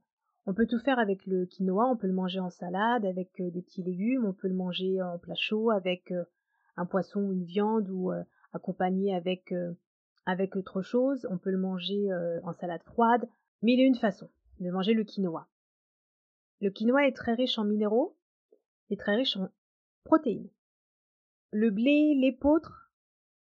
on 0.45 0.54
peut 0.54 0.65
tout 0.65 0.80
faire 0.80 0.99
avec 0.99 1.26
le 1.26 1.45
quinoa. 1.45 1.86
On 1.89 1.97
peut 1.97 2.08
le 2.08 2.13
manger 2.13 2.39
en 2.39 2.49
salade 2.49 3.06
avec 3.06 3.30
des 3.38 3.62
petits 3.62 3.84
légumes. 3.84 4.26
On 4.26 4.34
peut 4.34 4.47
le 4.47 4.56
manger 4.56 5.02
en 5.02 5.17
plat 5.17 5.36
chaud 5.36 5.69
avec 5.69 6.13
un 6.76 6.86
poisson 6.86 7.21
ou 7.21 7.34
une 7.34 7.45
viande 7.45 7.88
ou 7.89 8.12
accompagné 8.52 9.15
avec 9.15 9.54
avec 10.26 10.58
autre 10.58 10.82
chose. 10.82 11.26
On 11.30 11.38
peut 11.38 11.52
le 11.52 11.60
manger 11.60 12.10
en 12.43 12.52
salade 12.52 12.84
froide. 12.84 13.26
Y 13.62 13.82
a 13.82 13.86
une 13.86 13.95
façon 13.95 14.30
de 14.60 14.70
manger 14.70 14.94
le 14.94 15.04
quinoa. 15.04 15.48
Le 16.62 16.70
quinoa 16.70 17.08
est 17.08 17.16
très 17.16 17.34
riche 17.34 17.58
en 17.58 17.66
minéraux 17.66 18.18
et 18.89 18.98
très 18.98 19.16
riche 19.16 19.38
en 19.38 19.50
protéines. 20.04 20.50
Le 21.52 21.70
blé, 21.70 22.16
l'épeautre, 22.16 22.92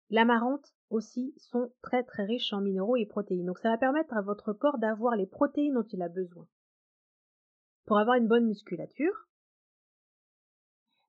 l'amarante 0.10 0.74
aussi 0.90 1.34
sont 1.38 1.72
très 1.82 2.04
très 2.04 2.26
riches 2.26 2.54
en 2.54 2.62
minéraux 2.62 2.98
et 2.98 3.06
protéines. 3.06 3.46
Donc 3.46 3.60
ça 3.60 3.70
va 3.70 3.78
permettre 3.78 4.16
à 4.16 4.22
votre 4.22 4.54
corps 4.54 4.78
d'avoir 4.78 5.16
les 5.16 5.26
protéines 5.28 5.76
dont 5.76 5.88
il 5.92 6.02
a 6.02 6.10
besoin 6.10 6.48
pour 7.86 7.98
avoir 7.98 8.16
une 8.18 8.28
bonne 8.28 8.46
musculature, 8.46 9.28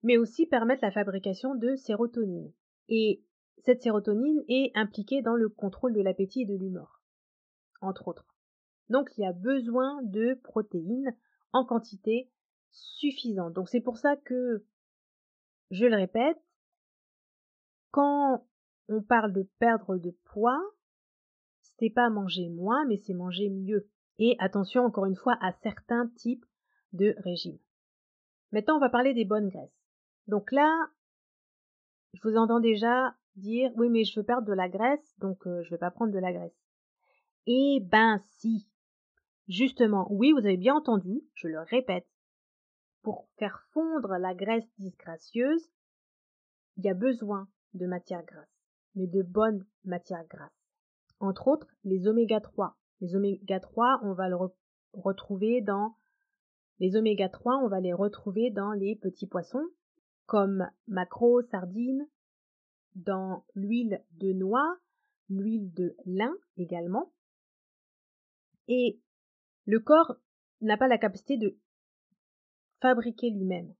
mais 0.02 0.16
aussi 0.16 0.46
permettre 0.46 0.82
la 0.82 0.90
fabrication 0.90 1.54
de 1.54 1.76
sérotonine. 1.76 2.52
Et 2.88 3.22
cette 3.64 3.82
sérotonine 3.82 4.42
est 4.48 4.72
impliquée 4.74 5.22
dans 5.22 5.36
le 5.36 5.48
contrôle 5.48 5.92
de 5.92 6.00
l'appétit 6.00 6.42
et 6.42 6.46
de 6.46 6.56
l'humeur, 6.56 7.00
entre 7.80 8.08
autres. 8.08 8.31
Donc 8.88 9.10
il 9.16 9.22
y 9.22 9.26
a 9.26 9.32
besoin 9.32 10.02
de 10.02 10.34
protéines 10.42 11.14
en 11.52 11.64
quantité 11.64 12.30
suffisante. 12.70 13.52
Donc 13.52 13.68
c'est 13.68 13.80
pour 13.80 13.98
ça 13.98 14.16
que, 14.16 14.64
je 15.70 15.86
le 15.86 15.96
répète, 15.96 16.38
quand 17.90 18.46
on 18.88 19.02
parle 19.02 19.32
de 19.32 19.48
perdre 19.58 19.96
de 19.96 20.10
poids, 20.24 20.62
c'est 21.78 21.90
pas 21.90 22.10
manger 22.10 22.48
moins, 22.48 22.84
mais 22.86 22.96
c'est 22.96 23.14
manger 23.14 23.48
mieux. 23.50 23.88
Et 24.18 24.36
attention 24.38 24.84
encore 24.84 25.06
une 25.06 25.16
fois 25.16 25.36
à 25.40 25.52
certains 25.62 26.08
types 26.08 26.44
de 26.92 27.14
régimes. 27.18 27.58
Maintenant, 28.52 28.76
on 28.76 28.80
va 28.80 28.90
parler 28.90 29.14
des 29.14 29.24
bonnes 29.24 29.48
graisses. 29.48 29.82
Donc 30.26 30.52
là, 30.52 30.70
je 32.12 32.20
vous 32.22 32.36
entends 32.36 32.60
déjà 32.60 33.14
dire 33.36 33.70
oui, 33.76 33.88
mais 33.88 34.04
je 34.04 34.18
veux 34.20 34.26
perdre 34.26 34.46
de 34.46 34.52
la 34.52 34.68
graisse, 34.68 35.14
donc 35.18 35.46
euh, 35.46 35.62
je 35.62 35.70
vais 35.70 35.78
pas 35.78 35.90
prendre 35.90 36.12
de 36.12 36.18
la 36.18 36.32
graisse. 36.32 36.56
Eh 37.46 37.80
ben 37.80 38.22
si. 38.28 38.68
Justement, 39.48 40.06
oui, 40.10 40.32
vous 40.32 40.38
avez 40.38 40.56
bien 40.56 40.74
entendu, 40.74 41.22
je 41.34 41.48
le 41.48 41.60
répète. 41.60 42.06
Pour 43.02 43.28
faire 43.38 43.66
fondre 43.72 44.16
la 44.18 44.34
graisse 44.34 44.68
disgracieuse, 44.78 45.68
il 46.76 46.84
y 46.84 46.88
a 46.88 46.94
besoin 46.94 47.48
de 47.74 47.86
matière 47.86 48.24
grasse 48.24 48.62
mais 48.94 49.06
de 49.06 49.22
bonnes 49.22 49.64
matières 49.84 50.26
grasses. 50.26 50.50
Entre 51.20 51.48
autres, 51.48 51.68
les 51.84 52.06
oméga 52.06 52.40
3. 52.40 52.76
Les 53.00 53.14
oméga 53.14 53.60
3, 53.60 54.00
on 54.02 54.12
va 54.12 54.28
le 54.28 54.36
retrouver 54.92 55.60
dans 55.60 55.96
les 56.78 56.96
oméga 56.96 57.28
3, 57.28 57.60
on 57.62 57.68
va 57.68 57.80
les 57.80 57.92
retrouver 57.92 58.50
dans 58.50 58.72
les 58.72 58.96
petits 58.96 59.26
poissons 59.26 59.66
comme 60.26 60.68
maquereau, 60.86 61.42
sardines, 61.42 62.06
dans 62.94 63.44
l'huile 63.54 64.02
de 64.12 64.32
noix, 64.32 64.78
l'huile 65.28 65.72
de 65.72 65.96
lin 66.06 66.34
également. 66.56 67.12
Et 68.68 69.00
le 69.66 69.80
corps 69.80 70.16
n'a 70.60 70.76
pas 70.76 70.88
la 70.88 70.98
capacité 70.98 71.36
de 71.36 71.58
fabriquer 72.80 73.30
lui-même 73.30 73.74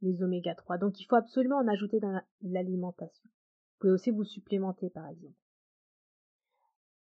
les 0.00 0.22
oméga 0.22 0.54
3. 0.54 0.78
Donc 0.78 1.00
il 1.00 1.04
faut 1.04 1.16
absolument 1.16 1.58
en 1.58 1.68
ajouter 1.68 2.00
dans 2.00 2.20
l'alimentation 2.42 3.30
pouvez 3.82 3.94
aussi 3.94 4.10
vous 4.10 4.24
supplémenter 4.24 4.90
par 4.90 5.08
exemple. 5.08 5.34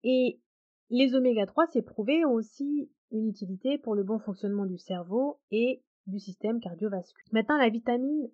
Et 0.02 0.40
les 0.90 1.14
oméga 1.14 1.46
3, 1.46 1.68
c'est 1.72 1.82
prouvé, 1.82 2.24
ont 2.24 2.32
aussi 2.32 2.90
une 3.10 3.28
utilité 3.28 3.78
pour 3.78 3.94
le 3.94 4.02
bon 4.02 4.18
fonctionnement 4.18 4.66
du 4.66 4.76
cerveau 4.76 5.38
et 5.50 5.82
du 6.06 6.18
système 6.18 6.60
cardiovasculaire. 6.60 7.32
Maintenant, 7.32 7.56
la 7.56 7.70
vitamine 7.70 8.28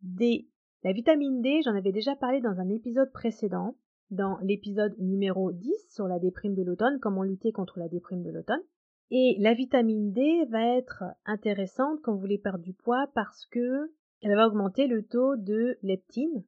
D. 0.00 0.48
La 0.84 0.92
vitamine 0.92 1.42
D, 1.42 1.60
j'en 1.62 1.74
avais 1.74 1.92
déjà 1.92 2.16
parlé 2.16 2.40
dans 2.40 2.58
un 2.58 2.68
épisode 2.68 3.12
précédent, 3.12 3.76
dans 4.12 4.38
l'épisode 4.42 4.94
numéro 4.98 5.52
10 5.52 5.72
sur 5.88 6.06
la 6.06 6.18
déprime 6.18 6.54
de 6.54 6.62
l'automne, 6.62 7.00
comment 7.00 7.22
lutter 7.22 7.50
contre 7.50 7.78
la 7.78 7.88
déprime 7.88 8.22
de 8.22 8.30
l'automne. 8.30 8.62
Et 9.10 9.36
la 9.40 9.54
vitamine 9.54 10.12
D 10.12 10.44
va 10.50 10.76
être 10.76 11.04
intéressante 11.24 12.00
quand 12.02 12.12
vous 12.12 12.20
voulez 12.20 12.38
perdre 12.38 12.62
du 12.62 12.74
poids 12.74 13.10
parce 13.14 13.46
que 13.46 13.90
elle 14.20 14.36
va 14.36 14.46
augmenter 14.46 14.86
le 14.86 15.04
taux 15.04 15.36
de 15.36 15.78
leptine, 15.82 16.44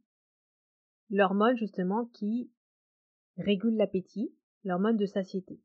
l'hormone 1.11 1.57
justement 1.57 2.05
qui 2.13 2.51
régule 3.39 3.77
l'appétit, 3.77 4.33
l'hormone 4.63 4.97
de 4.97 5.07
satiété. 5.07 5.59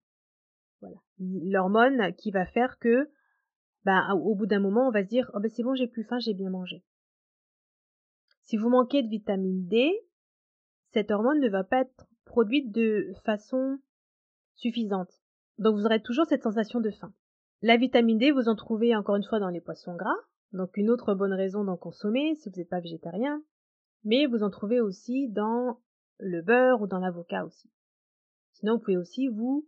Voilà. 0.81 0.97
L'hormone 1.19 2.13
qui 2.15 2.31
va 2.31 2.45
faire 2.45 2.79
que, 2.79 3.11
bah, 3.83 4.13
au 4.15 4.35
bout 4.35 4.45
d'un 4.45 4.59
moment, 4.59 4.87
on 4.87 4.91
va 4.91 5.03
se 5.03 5.09
dire, 5.09 5.29
oh 5.33 5.39
ben 5.39 5.49
c'est 5.49 5.63
bon, 5.63 5.75
j'ai 5.75 5.87
plus 5.87 6.03
faim, 6.03 6.17
j'ai 6.19 6.33
bien 6.33 6.49
mangé. 6.49 6.83
Si 8.43 8.57
vous 8.57 8.69
manquez 8.69 9.03
de 9.03 9.09
vitamine 9.09 9.67
D, 9.67 9.91
cette 10.93 11.11
hormone 11.11 11.39
ne 11.39 11.49
va 11.49 11.63
pas 11.63 11.81
être 11.81 12.07
produite 12.25 12.71
de 12.71 13.11
façon 13.23 13.79
suffisante. 14.55 15.11
Donc 15.57 15.75
vous 15.75 15.85
aurez 15.85 16.01
toujours 16.01 16.25
cette 16.25 16.43
sensation 16.43 16.79
de 16.79 16.91
faim. 16.91 17.13
La 17.61 17.77
vitamine 17.77 18.17
D, 18.17 18.31
vous 18.31 18.47
en 18.47 18.55
trouvez 18.55 18.95
encore 18.95 19.15
une 19.15 19.23
fois 19.23 19.39
dans 19.39 19.49
les 19.49 19.61
poissons 19.61 19.95
gras, 19.95 20.15
donc 20.53 20.77
une 20.77 20.89
autre 20.89 21.13
bonne 21.13 21.33
raison 21.33 21.63
d'en 21.63 21.77
consommer 21.77 22.35
si 22.35 22.49
vous 22.49 22.55
n'êtes 22.57 22.69
pas 22.69 22.79
végétarien, 22.79 23.43
mais 24.03 24.25
vous 24.25 24.43
en 24.43 24.49
trouvez 24.49 24.79
aussi 24.79 25.27
dans 25.29 25.81
le 26.19 26.41
beurre 26.41 26.81
ou 26.81 26.87
dans 26.87 26.99
l'avocat 26.99 27.45
aussi. 27.45 27.69
Sinon, 28.53 28.75
vous 28.75 28.79
pouvez 28.79 28.97
aussi 28.97 29.27
vous 29.27 29.67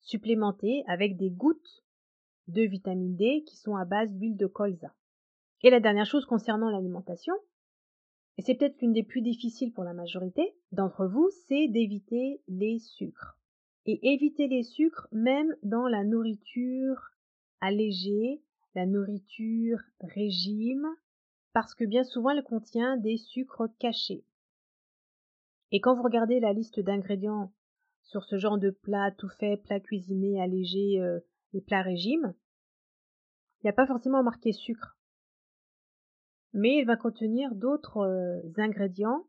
supplémenter 0.00 0.82
avec 0.86 1.16
des 1.16 1.30
gouttes 1.30 1.84
de 2.48 2.62
vitamine 2.62 3.16
D 3.16 3.44
qui 3.46 3.56
sont 3.56 3.76
à 3.76 3.84
base 3.84 4.10
d'huile 4.10 4.36
de 4.36 4.46
colza. 4.46 4.94
Et 5.62 5.70
la 5.70 5.80
dernière 5.80 6.06
chose 6.06 6.24
concernant 6.24 6.70
l'alimentation, 6.70 7.34
et 8.40 8.42
c'est 8.42 8.54
peut-être 8.54 8.80
l'une 8.80 8.94
des 8.94 9.02
plus 9.02 9.20
difficiles 9.20 9.70
pour 9.70 9.84
la 9.84 9.92
majorité 9.92 10.54
d'entre 10.72 11.04
vous, 11.04 11.28
c'est 11.46 11.68
d'éviter 11.68 12.40
les 12.48 12.78
sucres. 12.78 13.38
Et 13.84 14.14
éviter 14.14 14.48
les 14.48 14.62
sucres 14.62 15.08
même 15.12 15.54
dans 15.62 15.86
la 15.86 16.04
nourriture 16.04 17.10
allégée, 17.60 18.40
la 18.74 18.86
nourriture 18.86 19.80
régime, 20.00 20.88
parce 21.52 21.74
que 21.74 21.84
bien 21.84 22.02
souvent 22.02 22.30
elle 22.30 22.42
contient 22.42 22.96
des 22.96 23.18
sucres 23.18 23.68
cachés. 23.78 24.24
Et 25.70 25.82
quand 25.82 25.94
vous 25.94 26.02
regardez 26.02 26.40
la 26.40 26.54
liste 26.54 26.80
d'ingrédients 26.80 27.52
sur 28.04 28.24
ce 28.24 28.38
genre 28.38 28.56
de 28.56 28.70
plat 28.70 29.10
tout 29.10 29.28
fait, 29.28 29.58
plat 29.58 29.80
cuisiné, 29.80 30.40
allégé, 30.40 30.98
euh, 30.98 31.20
et 31.52 31.60
plat 31.60 31.82
régime, 31.82 32.32
il 33.58 33.66
n'y 33.66 33.70
a 33.70 33.74
pas 33.74 33.86
forcément 33.86 34.22
marqué 34.22 34.52
sucre. 34.52 34.96
Mais 36.52 36.78
il 36.78 36.86
va 36.86 36.96
contenir 36.96 37.54
d'autres 37.54 37.98
euh, 37.98 38.40
ingrédients 38.56 39.26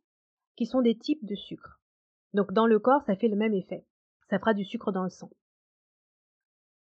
qui 0.55 0.65
sont 0.65 0.81
des 0.81 0.97
types 0.97 1.25
de 1.25 1.35
sucre. 1.35 1.79
Donc 2.33 2.53
dans 2.53 2.67
le 2.67 2.79
corps, 2.79 3.03
ça 3.03 3.15
fait 3.15 3.27
le 3.27 3.35
même 3.35 3.53
effet. 3.53 3.85
Ça 4.29 4.39
fera 4.39 4.53
du 4.53 4.63
sucre 4.63 4.91
dans 4.91 5.03
le 5.03 5.09
sang. 5.09 5.29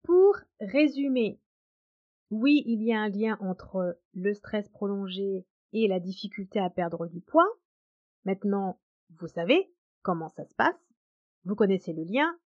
Pour 0.03 0.37
résumer, 0.61 1.41
oui, 2.31 2.63
il 2.67 2.83
y 2.83 2.93
a 2.93 3.01
un 3.01 3.09
lien 3.09 3.37
entre 3.41 3.99
le 4.15 4.35
stress 4.35 4.69
prolongé 4.69 5.47
et 5.73 5.89
la 5.89 6.01
difficulté 6.01 6.59
à 6.61 6.71
perdre 6.71 7.07
du 7.07 7.21
poids. 7.21 7.49
Maintenant, 8.25 8.81
vous 9.19 9.29
savez 9.29 9.73
comment 10.03 10.29
ça 10.29 10.45
se 10.45 10.55
passe. 10.55 10.77
Vous 11.45 11.55
connaissez 11.55 11.93
le 11.93 12.05
lien. 12.05 12.39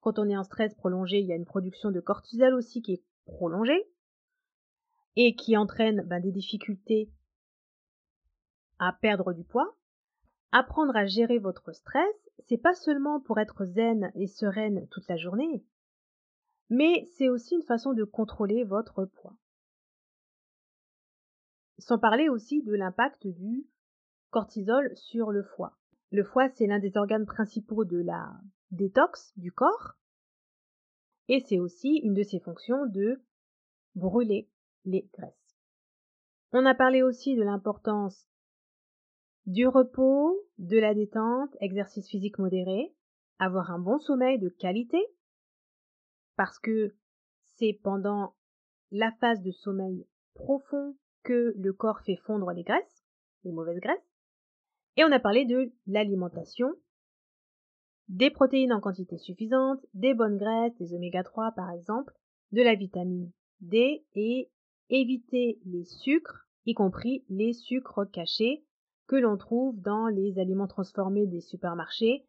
Quand 0.00 0.18
on 0.18 0.28
est 0.28 0.36
en 0.36 0.44
stress 0.44 0.74
prolongé, 0.74 1.18
il 1.18 1.26
y 1.26 1.32
a 1.32 1.36
une 1.36 1.44
production 1.44 1.90
de 1.90 2.00
cortisol 2.00 2.54
aussi 2.54 2.80
qui 2.82 2.94
est 2.94 3.04
prolongée 3.26 3.86
et 5.20 5.34
qui 5.34 5.56
entraîne 5.56 6.02
ben, 6.02 6.20
des 6.20 6.30
difficultés 6.30 7.10
à 8.78 8.92
perdre 8.92 9.32
du 9.32 9.42
poids. 9.42 9.76
Apprendre 10.52 10.96
à 10.96 11.06
gérer 11.06 11.38
votre 11.38 11.72
stress, 11.72 12.30
c'est 12.46 12.56
pas 12.56 12.72
seulement 12.72 13.20
pour 13.20 13.40
être 13.40 13.66
zen 13.66 14.12
et 14.14 14.28
sereine 14.28 14.86
toute 14.90 15.08
la 15.08 15.16
journée, 15.16 15.64
mais 16.70 17.04
c'est 17.16 17.28
aussi 17.28 17.56
une 17.56 17.64
façon 17.64 17.94
de 17.94 18.04
contrôler 18.04 18.62
votre 18.62 19.06
poids. 19.06 19.36
Sans 21.78 21.98
parler 21.98 22.28
aussi 22.28 22.62
de 22.62 22.74
l'impact 22.74 23.26
du 23.26 23.66
cortisol 24.30 24.96
sur 24.96 25.32
le 25.32 25.42
foie. 25.42 25.76
Le 26.12 26.22
foie, 26.22 26.48
c'est 26.50 26.66
l'un 26.68 26.78
des 26.78 26.96
organes 26.96 27.26
principaux 27.26 27.84
de 27.84 27.98
la 27.98 28.40
détox 28.70 29.32
du 29.36 29.50
corps. 29.50 29.94
Et 31.26 31.40
c'est 31.40 31.58
aussi 31.58 31.96
une 32.04 32.14
de 32.14 32.22
ses 32.22 32.38
fonctions 32.38 32.86
de 32.86 33.20
brûler 33.96 34.48
les 34.88 35.08
graisses. 35.12 35.56
On 36.52 36.64
a 36.64 36.74
parlé 36.74 37.02
aussi 37.02 37.36
de 37.36 37.42
l'importance 37.42 38.26
du 39.46 39.66
repos, 39.66 40.46
de 40.58 40.78
la 40.78 40.94
détente, 40.94 41.56
exercice 41.60 42.08
physique 42.08 42.38
modéré, 42.38 42.94
avoir 43.38 43.70
un 43.70 43.78
bon 43.78 43.98
sommeil 43.98 44.38
de 44.38 44.48
qualité, 44.48 44.98
parce 46.36 46.58
que 46.58 46.94
c'est 47.56 47.78
pendant 47.82 48.34
la 48.90 49.12
phase 49.20 49.42
de 49.42 49.50
sommeil 49.50 50.06
profond 50.34 50.96
que 51.22 51.54
le 51.56 51.72
corps 51.72 52.00
fait 52.00 52.16
fondre 52.16 52.50
les 52.52 52.62
graisses, 52.62 53.04
les 53.44 53.52
mauvaises 53.52 53.80
graisses. 53.80 54.14
Et 54.96 55.04
on 55.04 55.12
a 55.12 55.20
parlé 55.20 55.44
de 55.44 55.72
l'alimentation, 55.86 56.74
des 58.08 58.30
protéines 58.30 58.72
en 58.72 58.80
quantité 58.80 59.18
suffisante, 59.18 59.84
des 59.94 60.14
bonnes 60.14 60.38
graisses, 60.38 60.76
des 60.78 60.94
oméga 60.94 61.22
3 61.22 61.52
par 61.52 61.70
exemple, 61.70 62.12
de 62.52 62.62
la 62.62 62.74
vitamine 62.74 63.30
D 63.60 64.04
et 64.14 64.50
éviter 64.90 65.58
les 65.64 65.84
sucres, 65.84 66.46
y 66.66 66.74
compris 66.74 67.24
les 67.28 67.52
sucres 67.52 68.10
cachés 68.10 68.64
que 69.06 69.16
l'on 69.16 69.36
trouve 69.36 69.80
dans 69.80 70.06
les 70.06 70.38
aliments 70.38 70.66
transformés 70.66 71.26
des 71.26 71.40
supermarchés, 71.40 72.26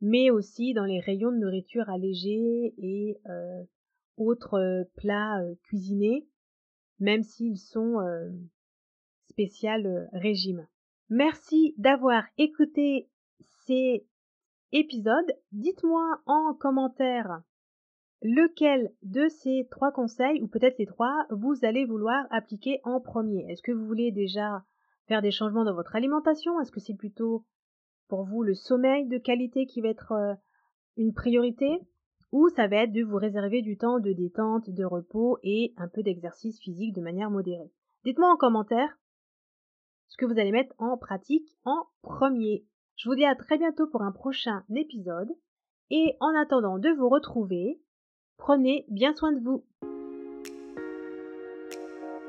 mais 0.00 0.30
aussi 0.30 0.72
dans 0.74 0.84
les 0.84 1.00
rayons 1.00 1.32
de 1.32 1.38
nourriture 1.38 1.88
allégée 1.88 2.74
et 2.78 3.18
euh, 3.28 3.64
autres 4.16 4.58
euh, 4.58 4.84
plats 4.96 5.40
euh, 5.42 5.54
cuisinés, 5.64 6.26
même 6.98 7.22
s'ils 7.22 7.58
sont 7.58 7.98
spécial 9.28 10.08
régime. 10.12 10.68
Merci 11.08 11.74
d'avoir 11.78 12.24
écouté 12.38 13.08
ces 13.66 14.06
épisodes. 14.70 15.32
Dites-moi 15.50 16.20
en 16.26 16.54
commentaire 16.54 17.42
lequel 18.22 18.92
de 19.02 19.28
ces 19.28 19.66
trois 19.70 19.92
conseils, 19.92 20.40
ou 20.42 20.46
peut-être 20.46 20.78
les 20.78 20.86
trois, 20.86 21.26
vous 21.30 21.54
allez 21.62 21.84
vouloir 21.84 22.26
appliquer 22.30 22.80
en 22.84 23.00
premier? 23.00 23.44
Est-ce 23.50 23.62
que 23.62 23.72
vous 23.72 23.86
voulez 23.86 24.12
déjà 24.12 24.64
faire 25.06 25.22
des 25.22 25.30
changements 25.30 25.64
dans 25.64 25.74
votre 25.74 25.96
alimentation? 25.96 26.60
Est-ce 26.60 26.72
que 26.72 26.80
c'est 26.80 26.96
plutôt 26.96 27.44
pour 28.08 28.24
vous 28.24 28.42
le 28.42 28.54
sommeil 28.54 29.06
de 29.06 29.18
qualité 29.18 29.66
qui 29.66 29.80
va 29.80 29.88
être 29.88 30.12
euh, 30.12 30.34
une 30.96 31.12
priorité? 31.12 31.80
Ou 32.30 32.48
ça 32.50 32.66
va 32.66 32.84
être 32.84 32.92
de 32.92 33.02
vous 33.02 33.16
réserver 33.16 33.60
du 33.60 33.76
temps 33.76 33.98
de 33.98 34.12
détente, 34.12 34.70
de 34.70 34.84
repos 34.84 35.38
et 35.42 35.74
un 35.76 35.88
peu 35.88 36.02
d'exercice 36.02 36.58
physique 36.60 36.94
de 36.94 37.02
manière 37.02 37.30
modérée? 37.30 37.70
Dites-moi 38.04 38.32
en 38.32 38.36
commentaire 38.36 38.96
ce 40.08 40.16
que 40.16 40.26
vous 40.26 40.38
allez 40.38 40.52
mettre 40.52 40.74
en 40.78 40.96
pratique 40.96 41.48
en 41.64 41.86
premier. 42.02 42.66
Je 42.96 43.08
vous 43.08 43.14
dis 43.14 43.24
à 43.24 43.34
très 43.34 43.58
bientôt 43.58 43.86
pour 43.86 44.02
un 44.02 44.12
prochain 44.12 44.64
épisode 44.74 45.30
et 45.90 46.16
en 46.20 46.34
attendant 46.40 46.78
de 46.78 46.90
vous 46.90 47.08
retrouver, 47.08 47.80
prenez 48.42 48.84
bien 48.88 49.14
soin 49.14 49.30
de 49.30 49.38
vous. 49.38 49.62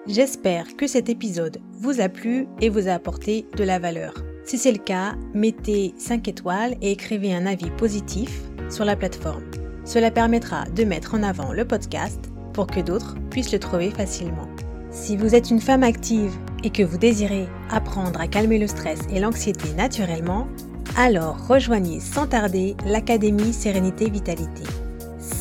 J'espère 0.06 0.76
que 0.76 0.86
cet 0.86 1.10
épisode 1.10 1.58
vous 1.72 2.02
a 2.02 2.08
plu 2.08 2.48
et 2.62 2.70
vous 2.70 2.88
a 2.88 2.92
apporté 2.92 3.48
de 3.58 3.64
la 3.64 3.80
valeur. 3.80 4.14
Si 4.46 4.60
c'est 4.60 4.72
le 4.72 4.78
cas, 4.78 5.16
mettez 5.34 5.96
5 5.98 6.28
étoiles 6.28 6.76
et 6.82 6.92
écrivez 6.92 7.34
un 7.34 7.48
avis 7.48 7.72
positif 7.72 8.44
sur 8.70 8.86
la 8.86 8.96
plateforme. 8.96 9.50
Cela 9.86 10.12
permettra 10.12 10.66
de 10.66 10.84
mettre 10.84 11.16
en 11.16 11.24
avant 11.24 11.52
le 11.52 11.66
podcast 11.66 12.20
pour 12.54 12.68
que 12.68 12.82
d'autres 12.82 13.16
puissent 13.32 13.54
le 13.54 13.60
trouver 13.60 13.90
facilement. 13.90 14.48
Si 14.92 15.18
vous 15.18 15.34
êtes 15.34 15.50
une 15.50 15.62
femme 15.62 15.82
active 15.82 16.36
et 16.64 16.70
que 16.70 16.84
vous 16.84 17.00
désirez 17.00 17.48
apprendre 17.72 18.22
à 18.22 18.28
calmer 18.28 18.60
le 18.60 18.68
stress 18.68 19.00
et 19.10 19.20
l'anxiété 19.20 19.74
naturellement, 19.74 20.48
alors 20.96 21.48
rejoignez 21.48 22.00
sans 22.00 22.28
tarder 22.28 22.76
l'Académie 22.86 23.52
Sérénité 23.52 24.12
Vitalité. 24.12 24.64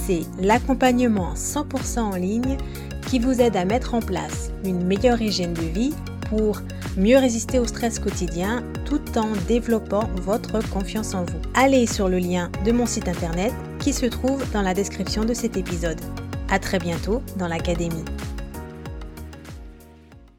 C'est 0.04 0.22
l'accompagnement 0.40 1.34
100% 1.34 2.00
en 2.00 2.16
ligne 2.16 2.56
qui 3.06 3.20
vous 3.20 3.40
aide 3.40 3.56
à 3.56 3.64
mettre 3.64 3.94
en 3.94 4.00
place 4.00 4.50
une 4.64 4.84
meilleure 4.84 5.22
hygiène 5.22 5.54
de 5.54 5.62
vie 5.62 5.94
pour 6.28 6.60
mieux 6.96 7.18
résister 7.18 7.58
au 7.58 7.66
stress 7.66 7.98
quotidien 7.98 8.64
tout 8.84 9.00
en 9.16 9.28
développant 9.46 10.08
votre 10.22 10.58
confiance 10.70 11.14
en 11.14 11.24
vous. 11.24 11.38
Allez 11.54 11.86
sur 11.86 12.08
le 12.08 12.18
lien 12.18 12.50
de 12.64 12.72
mon 12.72 12.86
site 12.86 13.06
internet 13.06 13.52
qui 13.78 13.92
se 13.92 14.06
trouve 14.06 14.44
dans 14.52 14.62
la 14.62 14.74
description 14.74 15.24
de 15.24 15.34
cet 15.34 15.56
épisode. 15.56 16.00
À 16.50 16.58
très 16.58 16.78
bientôt 16.78 17.22
dans 17.38 17.48
l'Académie. 17.48 18.04